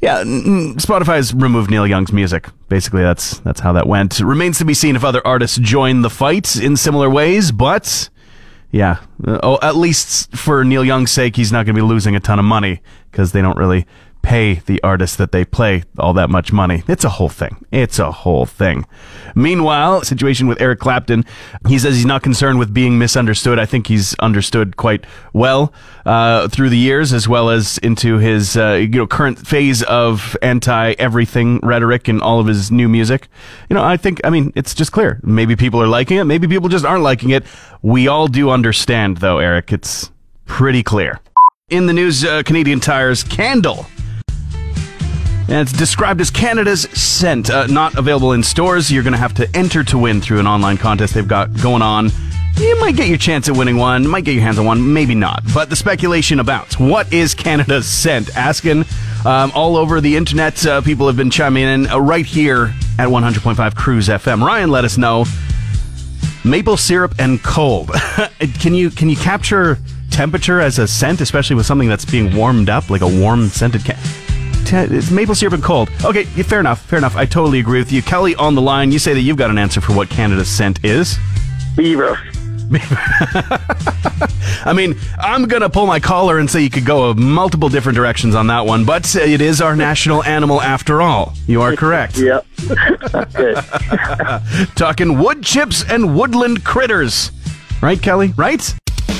Yeah, 0.00 0.20
n- 0.20 0.42
n- 0.46 0.74
Spotify 0.76 1.16
has 1.16 1.34
removed 1.34 1.70
Neil 1.70 1.86
Young's 1.86 2.12
music. 2.12 2.48
Basically, 2.68 3.02
that's 3.02 3.38
that's 3.40 3.60
how 3.60 3.72
that 3.72 3.86
went. 3.86 4.18
Remains 4.20 4.58
to 4.58 4.64
be 4.64 4.74
seen 4.74 4.96
if 4.96 5.04
other 5.04 5.20
artists 5.26 5.58
join 5.58 6.00
the 6.02 6.10
fight 6.10 6.56
in 6.56 6.76
similar 6.76 7.10
ways, 7.10 7.52
but 7.52 8.08
yeah, 8.70 8.98
uh, 9.26 9.38
oh, 9.42 9.58
at 9.62 9.76
least 9.76 10.34
for 10.36 10.64
Neil 10.64 10.84
Young's 10.84 11.10
sake, 11.10 11.36
he's 11.36 11.52
not 11.52 11.66
going 11.66 11.74
to 11.74 11.82
be 11.82 11.86
losing 11.86 12.16
a 12.16 12.20
ton 12.20 12.38
of 12.38 12.44
money 12.44 12.80
because 13.10 13.32
they 13.32 13.42
don't 13.42 13.58
really 13.58 13.86
pay 14.22 14.54
the 14.66 14.80
artists 14.82 15.16
that 15.16 15.32
they 15.32 15.44
play 15.44 15.82
all 15.98 16.12
that 16.12 16.30
much 16.30 16.52
money. 16.52 16.82
It's 16.86 17.04
a 17.04 17.08
whole 17.08 17.28
thing. 17.28 17.64
It's 17.70 17.98
a 17.98 18.12
whole 18.12 18.46
thing. 18.46 18.86
Meanwhile, 19.34 20.02
situation 20.02 20.46
with 20.46 20.60
Eric 20.60 20.80
Clapton, 20.80 21.24
he 21.68 21.78
says 21.78 21.96
he's 21.96 22.06
not 22.06 22.22
concerned 22.22 22.58
with 22.58 22.74
being 22.74 22.98
misunderstood. 22.98 23.58
I 23.58 23.66
think 23.66 23.86
he's 23.86 24.14
understood 24.14 24.76
quite 24.76 25.04
well 25.32 25.72
uh, 26.04 26.48
through 26.48 26.70
the 26.70 26.78
years, 26.78 27.12
as 27.12 27.28
well 27.28 27.50
as 27.50 27.78
into 27.78 28.18
his 28.18 28.56
uh, 28.56 28.72
you 28.74 28.88
know 28.88 29.06
current 29.06 29.38
phase 29.38 29.82
of 29.84 30.36
anti 30.42 30.92
everything 30.92 31.58
rhetoric 31.62 32.08
and 32.08 32.20
all 32.20 32.40
of 32.40 32.46
his 32.46 32.70
new 32.70 32.88
music. 32.88 33.28
You 33.68 33.74
know, 33.74 33.84
I 33.84 33.96
think 33.96 34.20
I 34.24 34.30
mean 34.30 34.52
it's 34.54 34.74
just 34.74 34.92
clear. 34.92 35.20
Maybe 35.22 35.56
people 35.56 35.82
are 35.82 35.88
liking 35.88 36.18
it. 36.18 36.24
Maybe 36.24 36.46
people 36.46 36.68
just 36.68 36.84
aren't 36.84 37.02
liking 37.02 37.30
it. 37.30 37.44
We 37.82 38.08
all 38.08 38.26
do 38.26 38.50
understand, 38.50 39.18
though, 39.18 39.38
Eric. 39.38 39.72
It's 39.72 40.10
pretty 40.44 40.82
clear. 40.82 41.20
In 41.70 41.86
the 41.86 41.92
news, 41.92 42.24
uh, 42.24 42.42
Canadian 42.42 42.80
Tire's 42.80 43.22
candle 43.22 43.86
and 45.50 45.58
it's 45.60 45.72
described 45.72 46.20
as 46.20 46.30
Canada's 46.30 46.82
scent. 46.92 47.50
Uh, 47.50 47.66
not 47.66 47.98
available 47.98 48.32
in 48.32 48.42
stores. 48.42 48.90
You're 48.90 49.02
going 49.02 49.14
to 49.14 49.18
have 49.18 49.34
to 49.34 49.48
enter 49.56 49.82
to 49.84 49.98
win 49.98 50.20
through 50.20 50.38
an 50.38 50.46
online 50.46 50.76
contest 50.76 51.14
they've 51.14 51.26
got 51.26 51.52
going 51.60 51.82
on. 51.82 52.10
You 52.56 52.78
might 52.78 52.94
get 52.94 53.08
your 53.08 53.18
chance 53.18 53.48
at 53.48 53.56
winning 53.56 53.76
one, 53.76 54.06
might 54.06 54.24
get 54.24 54.34
your 54.34 54.42
hands 54.42 54.58
on 54.58 54.66
one, 54.66 54.92
maybe 54.92 55.14
not. 55.14 55.42
But 55.52 55.68
the 55.68 55.76
speculation 55.76 56.38
about 56.38 56.78
what 56.78 57.12
is 57.12 57.34
Canada's 57.34 57.86
scent? 57.86 58.36
Asking 58.36 58.84
um, 59.24 59.50
all 59.54 59.76
over 59.76 60.00
the 60.00 60.16
internet. 60.16 60.64
Uh, 60.64 60.82
people 60.82 61.06
have 61.08 61.16
been 61.16 61.30
chiming 61.30 61.64
in 61.64 61.86
uh, 61.88 61.98
right 61.98 62.26
here 62.26 62.72
at 62.98 63.08
100.5 63.08 63.74
Cruise 63.74 64.08
FM. 64.08 64.44
Ryan 64.44 64.70
let 64.70 64.84
us 64.84 64.98
know 64.98 65.24
maple 66.44 66.76
syrup 66.76 67.14
and 67.18 67.42
cold. 67.42 67.90
can 68.60 68.74
you 68.74 68.90
can 68.90 69.08
you 69.08 69.16
capture 69.16 69.78
temperature 70.10 70.60
as 70.60 70.78
a 70.78 70.86
scent, 70.86 71.20
especially 71.20 71.56
with 71.56 71.66
something 71.66 71.88
that's 71.88 72.04
being 72.04 72.36
warmed 72.36 72.68
up, 72.68 72.88
like 72.88 73.00
a 73.00 73.08
warm 73.08 73.48
scented 73.48 73.84
can? 73.84 73.98
It's 74.72 75.10
maple 75.10 75.34
syrup 75.34 75.54
and 75.54 75.62
cold. 75.62 75.90
Okay, 76.04 76.26
yeah, 76.36 76.42
fair 76.42 76.60
enough. 76.60 76.80
Fair 76.82 76.98
enough. 76.98 77.16
I 77.16 77.26
totally 77.26 77.60
agree 77.60 77.78
with 77.78 77.92
you. 77.92 78.02
Kelly 78.02 78.34
on 78.36 78.54
the 78.54 78.62
line, 78.62 78.92
you 78.92 78.98
say 78.98 79.14
that 79.14 79.20
you've 79.20 79.36
got 79.36 79.50
an 79.50 79.58
answer 79.58 79.80
for 79.80 79.94
what 79.94 80.08
Canada's 80.08 80.48
scent 80.48 80.84
is. 80.84 81.18
Beaver. 81.76 82.18
I 84.64 84.72
mean, 84.74 84.94
I'm 85.18 85.48
going 85.48 85.62
to 85.62 85.70
pull 85.70 85.86
my 85.86 85.98
collar 85.98 86.38
and 86.38 86.48
say 86.48 86.60
you 86.60 86.70
could 86.70 86.86
go 86.86 87.10
of 87.10 87.18
multiple 87.18 87.68
different 87.68 87.96
directions 87.96 88.36
on 88.36 88.46
that 88.46 88.64
one, 88.64 88.84
but 88.84 89.16
uh, 89.16 89.20
it 89.20 89.40
is 89.40 89.60
our 89.60 89.74
national 89.74 90.22
animal 90.22 90.60
after 90.62 91.02
all. 91.02 91.34
You 91.46 91.62
are 91.62 91.74
correct. 91.74 92.18
Yep. 92.30 92.46
Good. 93.34 93.56
Talking 94.76 95.18
wood 95.18 95.42
chips 95.42 95.82
and 95.90 96.14
woodland 96.16 96.64
critters. 96.64 97.32
Right, 97.82 98.00
Kelly? 98.00 98.34
Right? 98.36 98.62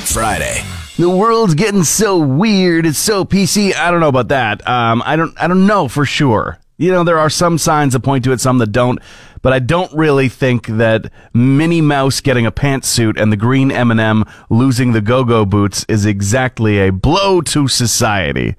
Friday. 0.04 0.62
The 1.00 1.08
world's 1.08 1.54
getting 1.54 1.82
so 1.82 2.18
weird. 2.18 2.84
It's 2.84 2.98
so 2.98 3.24
PC. 3.24 3.74
I 3.74 3.90
don't 3.90 4.00
know 4.00 4.08
about 4.08 4.28
that. 4.28 4.68
Um, 4.68 5.02
I 5.06 5.16
don't. 5.16 5.34
I 5.40 5.48
don't 5.48 5.66
know 5.66 5.88
for 5.88 6.04
sure. 6.04 6.58
You 6.76 6.92
know, 6.92 7.04
there 7.04 7.18
are 7.18 7.30
some 7.30 7.56
signs 7.56 7.94
that 7.94 8.00
point 8.00 8.22
to 8.24 8.32
it, 8.32 8.40
some 8.40 8.58
that 8.58 8.70
don't. 8.70 8.98
But 9.40 9.54
I 9.54 9.60
don't 9.60 9.90
really 9.94 10.28
think 10.28 10.66
that 10.66 11.10
Minnie 11.32 11.80
Mouse 11.80 12.20
getting 12.20 12.44
a 12.44 12.52
pantsuit 12.52 13.18
and 13.18 13.32
the 13.32 13.38
green 13.38 13.70
M&M 13.70 14.24
losing 14.50 14.92
the 14.92 15.00
go-go 15.00 15.46
boots 15.46 15.86
is 15.88 16.04
exactly 16.04 16.78
a 16.78 16.92
blow 16.92 17.40
to 17.40 17.66
society. 17.66 18.54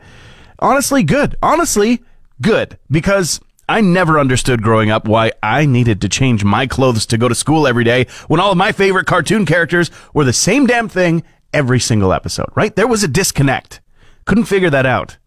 Honestly, 0.57 1.03
good. 1.03 1.35
Honestly, 1.43 2.01
good 2.41 2.79
because. 2.89 3.39
I 3.69 3.79
never 3.79 4.19
understood 4.19 4.63
growing 4.63 4.91
up 4.91 5.07
why 5.07 5.31
I 5.41 5.65
needed 5.65 6.01
to 6.01 6.09
change 6.09 6.43
my 6.43 6.67
clothes 6.67 7.05
to 7.05 7.17
go 7.17 7.29
to 7.29 7.35
school 7.35 7.65
every 7.65 7.85
day 7.85 8.07
when 8.27 8.41
all 8.41 8.51
of 8.51 8.57
my 8.57 8.73
favorite 8.73 9.05
cartoon 9.05 9.45
characters 9.45 9.89
were 10.13 10.25
the 10.25 10.33
same 10.33 10.65
damn 10.65 10.89
thing 10.89 11.23
every 11.53 11.79
single 11.79 12.13
episode, 12.13 12.49
right? 12.55 12.75
There 12.75 12.87
was 12.87 13.03
a 13.03 13.07
disconnect. 13.07 13.81
Couldn't 14.25 14.45
figure 14.45 14.69
that 14.69 14.85
out. 14.85 15.17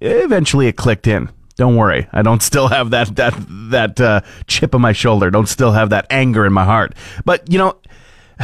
Eventually 0.00 0.66
it 0.66 0.76
clicked 0.76 1.06
in. 1.06 1.30
Don't 1.56 1.76
worry. 1.76 2.08
I 2.12 2.22
don't 2.22 2.42
still 2.50 2.68
have 2.68 2.90
that 2.90 3.14
that 3.16 3.34
that 3.70 4.00
uh, 4.00 4.20
chip 4.46 4.74
on 4.74 4.80
my 4.80 4.92
shoulder. 4.92 5.30
Don't 5.30 5.48
still 5.48 5.72
have 5.72 5.90
that 5.90 6.06
anger 6.10 6.44
in 6.44 6.52
my 6.52 6.64
heart. 6.64 6.94
But, 7.24 7.50
you 7.50 7.58
know, 7.58 7.78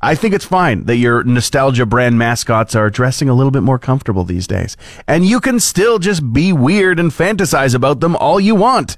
I 0.00 0.14
think 0.14 0.32
it's 0.32 0.44
fine 0.44 0.84
that 0.84 0.96
your 0.96 1.24
nostalgia 1.24 1.84
brand 1.84 2.18
mascots 2.18 2.76
are 2.76 2.88
dressing 2.88 3.28
a 3.28 3.34
little 3.34 3.50
bit 3.50 3.64
more 3.64 3.80
comfortable 3.80 4.22
these 4.22 4.46
days. 4.46 4.76
And 5.08 5.26
you 5.26 5.40
can 5.40 5.58
still 5.58 5.98
just 5.98 6.32
be 6.32 6.52
weird 6.52 7.00
and 7.00 7.10
fantasize 7.10 7.74
about 7.74 7.98
them 7.98 8.14
all 8.16 8.38
you 8.38 8.54
want. 8.54 8.96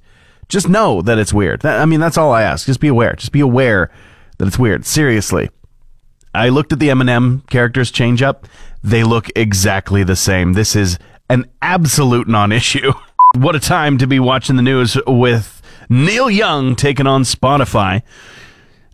Just 0.49 0.69
know 0.69 1.01
that 1.01 1.17
it's 1.17 1.33
weird. 1.33 1.65
I 1.65 1.87
mean, 1.87 2.01
that's 2.01 2.19
all 2.19 2.33
I 2.33 2.43
ask. 2.43 2.67
Just 2.67 2.81
be 2.81 2.89
aware. 2.89 3.15
Just 3.15 3.33
be 3.33 3.41
aware 3.41 3.91
that 4.37 4.49
it's 4.49 4.59
weird. 4.59 4.85
Seriously. 4.85 5.49
I 6.35 6.49
looked 6.49 6.73
at 6.73 6.79
the 6.79 6.91
M&M 6.91 7.43
characters 7.51 7.91
change 7.91 8.23
up. 8.23 8.47
they 8.83 9.05
look 9.05 9.29
exactly 9.37 10.05
the 10.05 10.17
same. 10.17 10.55
This 10.55 10.75
is 10.77 10.99
an 11.29 11.51
absolute 11.61 12.29
non 12.29 12.53
issue. 12.53 12.93
what 13.35 13.57
a 13.57 13.61
time 13.61 13.99
to 13.99 14.07
be 14.07 14.21
watching 14.21 14.57
the 14.57 14.63
news 14.63 14.97
with 15.07 15.61
Neil 15.89 16.31
Young 16.31 16.77
taking 16.77 17.07
on 17.07 17.23
Spotify. 17.25 18.03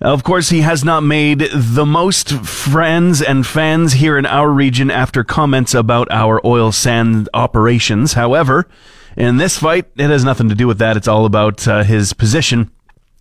Of 0.01 0.25
course, 0.25 0.51
he 0.51 0.61
has 0.61 0.85
not 0.85 1.03
made 1.03 1.41
the 1.55 1.87
most 1.87 2.31
friends 2.31 3.23
and 3.23 3.47
fans 3.47 3.95
here 3.95 4.19
in 4.19 4.27
our 4.27 4.51
region 4.51 4.91
after 4.91 5.25
comments 5.25 5.73
about 5.73 6.11
our 6.11 6.45
oil 6.47 6.71
sand 6.71 7.31
operations. 7.33 8.13
However, 8.13 8.69
in 9.17 9.39
this 9.39 9.59
fight, 9.59 9.87
it 9.97 10.11
has 10.11 10.25
nothing 10.25 10.51
to 10.51 10.55
do 10.55 10.67
with 10.67 10.79
that. 10.79 10.99
It's 10.99 11.09
all 11.09 11.25
about 11.25 11.67
uh, 11.67 11.83
his 11.83 12.13
position 12.13 12.71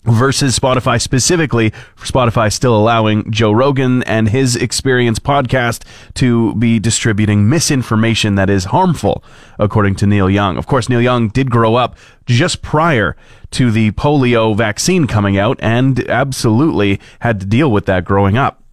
versus 0.05 0.57
Spotify 0.57 1.01
specifically. 1.01 1.71
Spotify 1.97 2.51
still 2.51 2.75
allowing 2.75 3.29
Joe 3.31 3.51
Rogan 3.51 4.03
and 4.03 4.29
his 4.29 4.55
experience 4.55 5.19
podcast 5.19 5.83
to 6.15 6.55
be 6.55 6.79
distributing 6.79 7.49
misinformation 7.49 8.35
that 8.35 8.49
is 8.49 8.65
harmful, 8.65 9.23
according 9.59 9.95
to 9.95 10.07
Neil 10.07 10.29
Young. 10.29 10.57
Of 10.57 10.67
course, 10.67 10.89
Neil 10.89 11.01
Young 11.01 11.29
did 11.29 11.49
grow 11.51 11.75
up 11.75 11.97
just 12.25 12.61
prior 12.61 13.15
to 13.51 13.71
the 13.71 13.91
polio 13.91 14.55
vaccine 14.55 15.07
coming 15.07 15.37
out 15.37 15.59
and 15.61 16.07
absolutely 16.09 16.99
had 17.19 17.39
to 17.39 17.45
deal 17.45 17.71
with 17.71 17.85
that 17.85 18.05
growing 18.05 18.37
up 18.37 18.63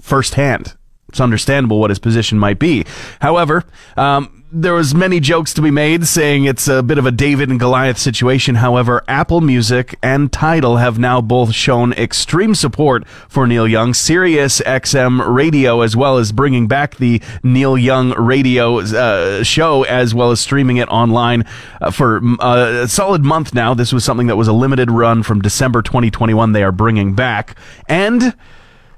firsthand. 0.00 0.76
It's 1.08 1.20
understandable 1.20 1.80
what 1.80 1.90
his 1.90 1.98
position 1.98 2.38
might 2.38 2.58
be. 2.58 2.84
However, 3.20 3.64
um, 3.96 4.37
there 4.50 4.72
was 4.72 4.94
many 4.94 5.20
jokes 5.20 5.52
to 5.54 5.60
be 5.60 5.70
made 5.70 6.06
saying 6.06 6.44
it's 6.44 6.68
a 6.68 6.82
bit 6.82 6.96
of 6.96 7.04
a 7.04 7.10
David 7.10 7.50
and 7.50 7.60
Goliath 7.60 7.98
situation. 7.98 8.56
However, 8.56 9.04
Apple 9.06 9.42
Music 9.42 9.98
and 10.02 10.32
Tidal 10.32 10.76
have 10.78 10.98
now 10.98 11.20
both 11.20 11.52
shown 11.52 11.92
extreme 11.92 12.54
support 12.54 13.06
for 13.28 13.46
Neil 13.46 13.68
Young. 13.68 13.92
Sirius 13.92 14.60
XM 14.62 15.26
Radio, 15.26 15.82
as 15.82 15.94
well 15.94 16.16
as 16.16 16.32
bringing 16.32 16.66
back 16.66 16.96
the 16.96 17.20
Neil 17.42 17.76
Young 17.76 18.12
Radio 18.12 18.80
uh, 18.80 19.42
show, 19.42 19.82
as 19.82 20.14
well 20.14 20.30
as 20.30 20.40
streaming 20.40 20.78
it 20.78 20.88
online 20.88 21.44
uh, 21.82 21.90
for 21.90 22.22
uh, 22.40 22.82
a 22.84 22.88
solid 22.88 23.24
month 23.24 23.54
now. 23.54 23.74
This 23.74 23.92
was 23.92 24.04
something 24.04 24.28
that 24.28 24.36
was 24.36 24.48
a 24.48 24.52
limited 24.54 24.90
run 24.90 25.22
from 25.22 25.42
December 25.42 25.82
2021. 25.82 26.52
They 26.52 26.62
are 26.62 26.72
bringing 26.72 27.14
back 27.14 27.56
and. 27.86 28.34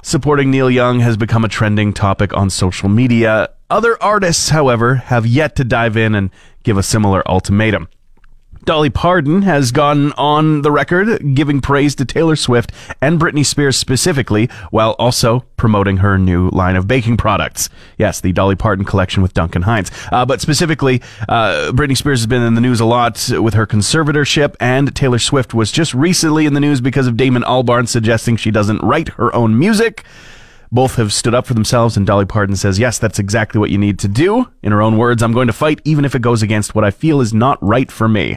Supporting 0.02 0.50
Neil 0.50 0.70
Young 0.70 1.00
has 1.00 1.18
become 1.18 1.44
a 1.44 1.48
trending 1.48 1.92
topic 1.92 2.34
on 2.34 2.48
social 2.48 2.88
media. 2.88 3.50
Other 3.70 4.02
artists, 4.02 4.48
however, 4.48 4.96
have 4.96 5.24
yet 5.24 5.54
to 5.56 5.64
dive 5.64 5.96
in 5.96 6.16
and 6.16 6.30
give 6.64 6.76
a 6.76 6.82
similar 6.82 7.22
ultimatum. 7.30 7.88
Dolly 8.64 8.90
Parton 8.90 9.42
has 9.42 9.72
gone 9.72 10.12
on 10.12 10.60
the 10.62 10.70
record 10.70 11.34
giving 11.34 11.62
praise 11.62 11.94
to 11.94 12.04
Taylor 12.04 12.36
Swift 12.36 12.72
and 13.00 13.18
Britney 13.18 13.46
Spears 13.46 13.76
specifically, 13.76 14.50
while 14.70 14.96
also 14.98 15.44
promoting 15.56 15.98
her 15.98 16.18
new 16.18 16.50
line 16.50 16.76
of 16.76 16.86
baking 16.86 17.16
products. 17.16 17.70
Yes, 17.96 18.20
the 18.20 18.32
Dolly 18.32 18.56
Parton 18.56 18.84
collection 18.84 19.22
with 19.22 19.32
Duncan 19.32 19.62
Hines. 19.62 19.90
Uh, 20.12 20.26
but 20.26 20.42
specifically, 20.42 21.00
uh, 21.28 21.70
Britney 21.72 21.96
Spears 21.96 22.20
has 22.20 22.26
been 22.26 22.42
in 22.42 22.54
the 22.54 22.60
news 22.60 22.80
a 22.80 22.84
lot 22.84 23.30
with 23.38 23.54
her 23.54 23.66
conservatorship, 23.66 24.56
and 24.60 24.94
Taylor 24.94 25.18
Swift 25.18 25.54
was 25.54 25.72
just 25.72 25.94
recently 25.94 26.44
in 26.44 26.52
the 26.52 26.60
news 26.60 26.82
because 26.82 27.06
of 27.06 27.16
Damon 27.16 27.42
Albarn 27.42 27.88
suggesting 27.88 28.36
she 28.36 28.50
doesn't 28.50 28.82
write 28.82 29.10
her 29.10 29.34
own 29.34 29.58
music. 29.58 30.04
Both 30.72 30.96
have 30.96 31.12
stood 31.12 31.34
up 31.34 31.46
for 31.46 31.54
themselves, 31.54 31.96
and 31.96 32.06
Dolly 32.06 32.26
Parton 32.26 32.54
says, 32.54 32.78
Yes, 32.78 32.98
that's 32.98 33.18
exactly 33.18 33.58
what 33.58 33.70
you 33.70 33.78
need 33.78 33.98
to 34.00 34.08
do. 34.08 34.46
In 34.62 34.70
her 34.70 34.80
own 34.80 34.96
words, 34.96 35.20
I'm 35.20 35.32
going 35.32 35.48
to 35.48 35.52
fight 35.52 35.80
even 35.84 36.04
if 36.04 36.14
it 36.14 36.22
goes 36.22 36.42
against 36.42 36.76
what 36.76 36.84
I 36.84 36.92
feel 36.92 37.20
is 37.20 37.34
not 37.34 37.58
right 37.60 37.90
for 37.90 38.08
me. 38.08 38.36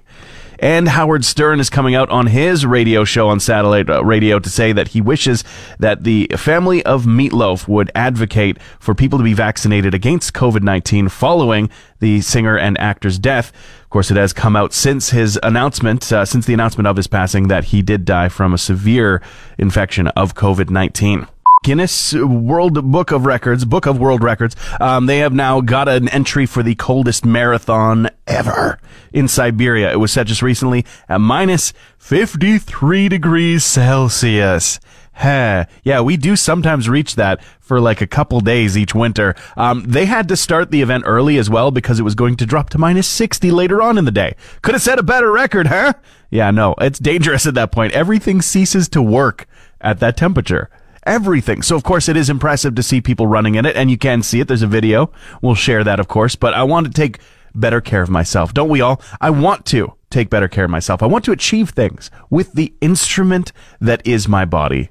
And 0.57 0.87
Howard 0.87 1.25
Stern 1.25 1.59
is 1.59 1.69
coming 1.69 1.93
out 1.93 2.09
on 2.09 2.27
his 2.27 2.65
radio 2.65 3.03
show 3.03 3.27
on 3.27 3.39
satellite 3.39 3.89
uh, 3.89 4.03
radio 4.03 4.39
to 4.39 4.49
say 4.49 4.71
that 4.71 4.87
he 4.87 5.01
wishes 5.01 5.43
that 5.77 6.05
the 6.05 6.27
family 6.37 6.83
of 6.85 7.03
Meatloaf 7.03 7.67
would 7.67 7.91
advocate 7.93 8.57
for 8.79 8.95
people 8.95 9.19
to 9.19 9.23
be 9.23 9.33
vaccinated 9.33 9.93
against 9.93 10.33
COVID 10.33 10.63
19 10.63 11.09
following 11.09 11.69
the 11.99 12.21
singer 12.21 12.57
and 12.57 12.79
actor's 12.79 13.19
death. 13.19 13.51
Of 13.83 13.89
course, 13.89 14.09
it 14.09 14.17
has 14.17 14.33
come 14.33 14.55
out 14.55 14.73
since 14.73 15.09
his 15.09 15.37
announcement, 15.43 16.11
uh, 16.11 16.25
since 16.25 16.45
the 16.45 16.53
announcement 16.53 16.87
of 16.87 16.97
his 16.97 17.07
passing, 17.07 17.47
that 17.49 17.65
he 17.65 17.81
did 17.81 18.05
die 18.05 18.29
from 18.29 18.53
a 18.53 18.57
severe 18.57 19.21
infection 19.59 20.07
of 20.09 20.33
COVID 20.33 20.69
19. 20.69 21.27
Guinness 21.63 22.13
World 22.13 22.91
Book 22.91 23.11
of 23.11 23.25
Records, 23.25 23.63
Book 23.63 23.85
of 23.85 23.97
World 23.97 24.21
Records, 24.21 24.53
um, 24.81 25.05
they 25.05 25.19
have 25.19 25.33
now 25.33 25.61
got 25.61 25.87
an 25.87 26.09
entry 26.09 26.45
for 26.45 26.61
the 26.61 26.75
coldest 26.75 27.25
marathon 27.25 28.09
ever 28.27 28.79
in 29.13 29.29
Siberia. 29.29 29.89
It 29.89 29.95
was 29.95 30.11
set 30.11 30.27
just 30.27 30.41
recently 30.41 30.85
at 31.07 31.21
minus 31.21 31.73
53 31.99 33.07
degrees 33.07 33.63
Celsius. 33.63 34.81
Heh. 35.13 35.63
Yeah, 35.83 36.01
we 36.01 36.17
do 36.17 36.35
sometimes 36.35 36.89
reach 36.89 37.15
that 37.15 37.41
for 37.61 37.79
like 37.79 38.01
a 38.01 38.07
couple 38.07 38.41
days 38.41 38.77
each 38.77 38.93
winter. 38.93 39.33
Um, 39.55 39.85
they 39.87 40.05
had 40.05 40.27
to 40.27 40.35
start 40.35 40.69
the 40.69 40.81
event 40.81 41.05
early 41.07 41.37
as 41.37 41.49
well 41.49 41.71
because 41.71 41.97
it 41.97 42.03
was 42.03 42.15
going 42.15 42.35
to 42.37 42.45
drop 42.45 42.71
to 42.71 42.77
minus 42.77 43.07
60 43.07 43.51
later 43.51 43.81
on 43.81 43.97
in 43.97 44.03
the 44.03 44.11
day. 44.11 44.35
Could 44.63 44.75
have 44.75 44.81
set 44.81 44.99
a 44.99 45.03
better 45.03 45.31
record, 45.31 45.67
huh? 45.67 45.93
Yeah, 46.29 46.51
no, 46.51 46.75
it's 46.81 46.99
dangerous 46.99 47.45
at 47.45 47.53
that 47.53 47.71
point. 47.71 47.93
Everything 47.93 48.41
ceases 48.41 48.89
to 48.89 49.01
work 49.01 49.47
at 49.79 49.99
that 49.99 50.17
temperature 50.17 50.69
everything. 51.05 51.61
So, 51.61 51.75
of 51.75 51.83
course, 51.83 52.09
it 52.09 52.17
is 52.17 52.29
impressive 52.29 52.75
to 52.75 52.83
see 52.83 53.01
people 53.01 53.27
running 53.27 53.55
in 53.55 53.65
it, 53.65 53.75
and 53.75 53.89
you 53.91 53.97
can 53.97 54.23
see 54.23 54.39
it. 54.39 54.47
There's 54.47 54.61
a 54.61 54.67
video. 54.67 55.11
We'll 55.41 55.55
share 55.55 55.83
that, 55.83 55.99
of 55.99 56.07
course. 56.07 56.35
But 56.35 56.53
I 56.53 56.63
want 56.63 56.87
to 56.87 56.93
take 56.93 57.19
better 57.55 57.81
care 57.81 58.01
of 58.01 58.09
myself. 58.09 58.53
Don't 58.53 58.69
we 58.69 58.81
all? 58.81 59.01
I 59.21 59.29
want 59.29 59.65
to 59.67 59.93
take 60.09 60.29
better 60.29 60.47
care 60.47 60.65
of 60.65 60.71
myself. 60.71 61.01
I 61.03 61.07
want 61.07 61.25
to 61.25 61.31
achieve 61.31 61.71
things 61.71 62.11
with 62.29 62.53
the 62.53 62.73
instrument 62.81 63.51
that 63.81 64.05
is 64.05 64.27
my 64.27 64.45
body. 64.45 64.89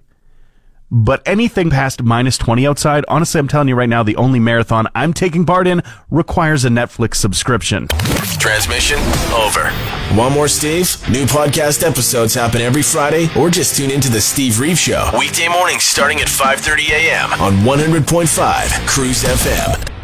But 0.94 1.22
anything 1.24 1.70
past 1.70 2.02
minus 2.02 2.36
20 2.36 2.66
outside, 2.66 3.06
honestly, 3.08 3.38
I'm 3.38 3.48
telling 3.48 3.66
you 3.66 3.74
right 3.74 3.88
now, 3.88 4.02
the 4.02 4.14
only 4.16 4.38
marathon 4.38 4.86
I'm 4.94 5.14
taking 5.14 5.46
part 5.46 5.66
in 5.66 5.82
requires 6.10 6.66
a 6.66 6.68
Netflix 6.68 7.14
subscription. 7.14 7.88
Transmission 8.38 8.98
over. 9.32 9.70
One 10.14 10.34
more 10.34 10.48
Steve? 10.48 10.94
New 11.08 11.24
podcast 11.24 11.82
episodes 11.82 12.34
happen 12.34 12.60
every 12.60 12.82
Friday, 12.82 13.30
or 13.38 13.48
just 13.48 13.74
tune 13.74 13.90
into 13.90 14.10
the 14.10 14.20
Steve 14.20 14.60
Reeve 14.60 14.78
Show 14.78 15.10
weekday 15.18 15.48
mornings 15.48 15.84
starting 15.84 16.20
at 16.20 16.28
5:30 16.28 16.90
a.m. 16.90 17.32
on 17.40 17.54
100.5 17.64 18.86
Cruise 18.86 19.24
FM. 19.24 20.01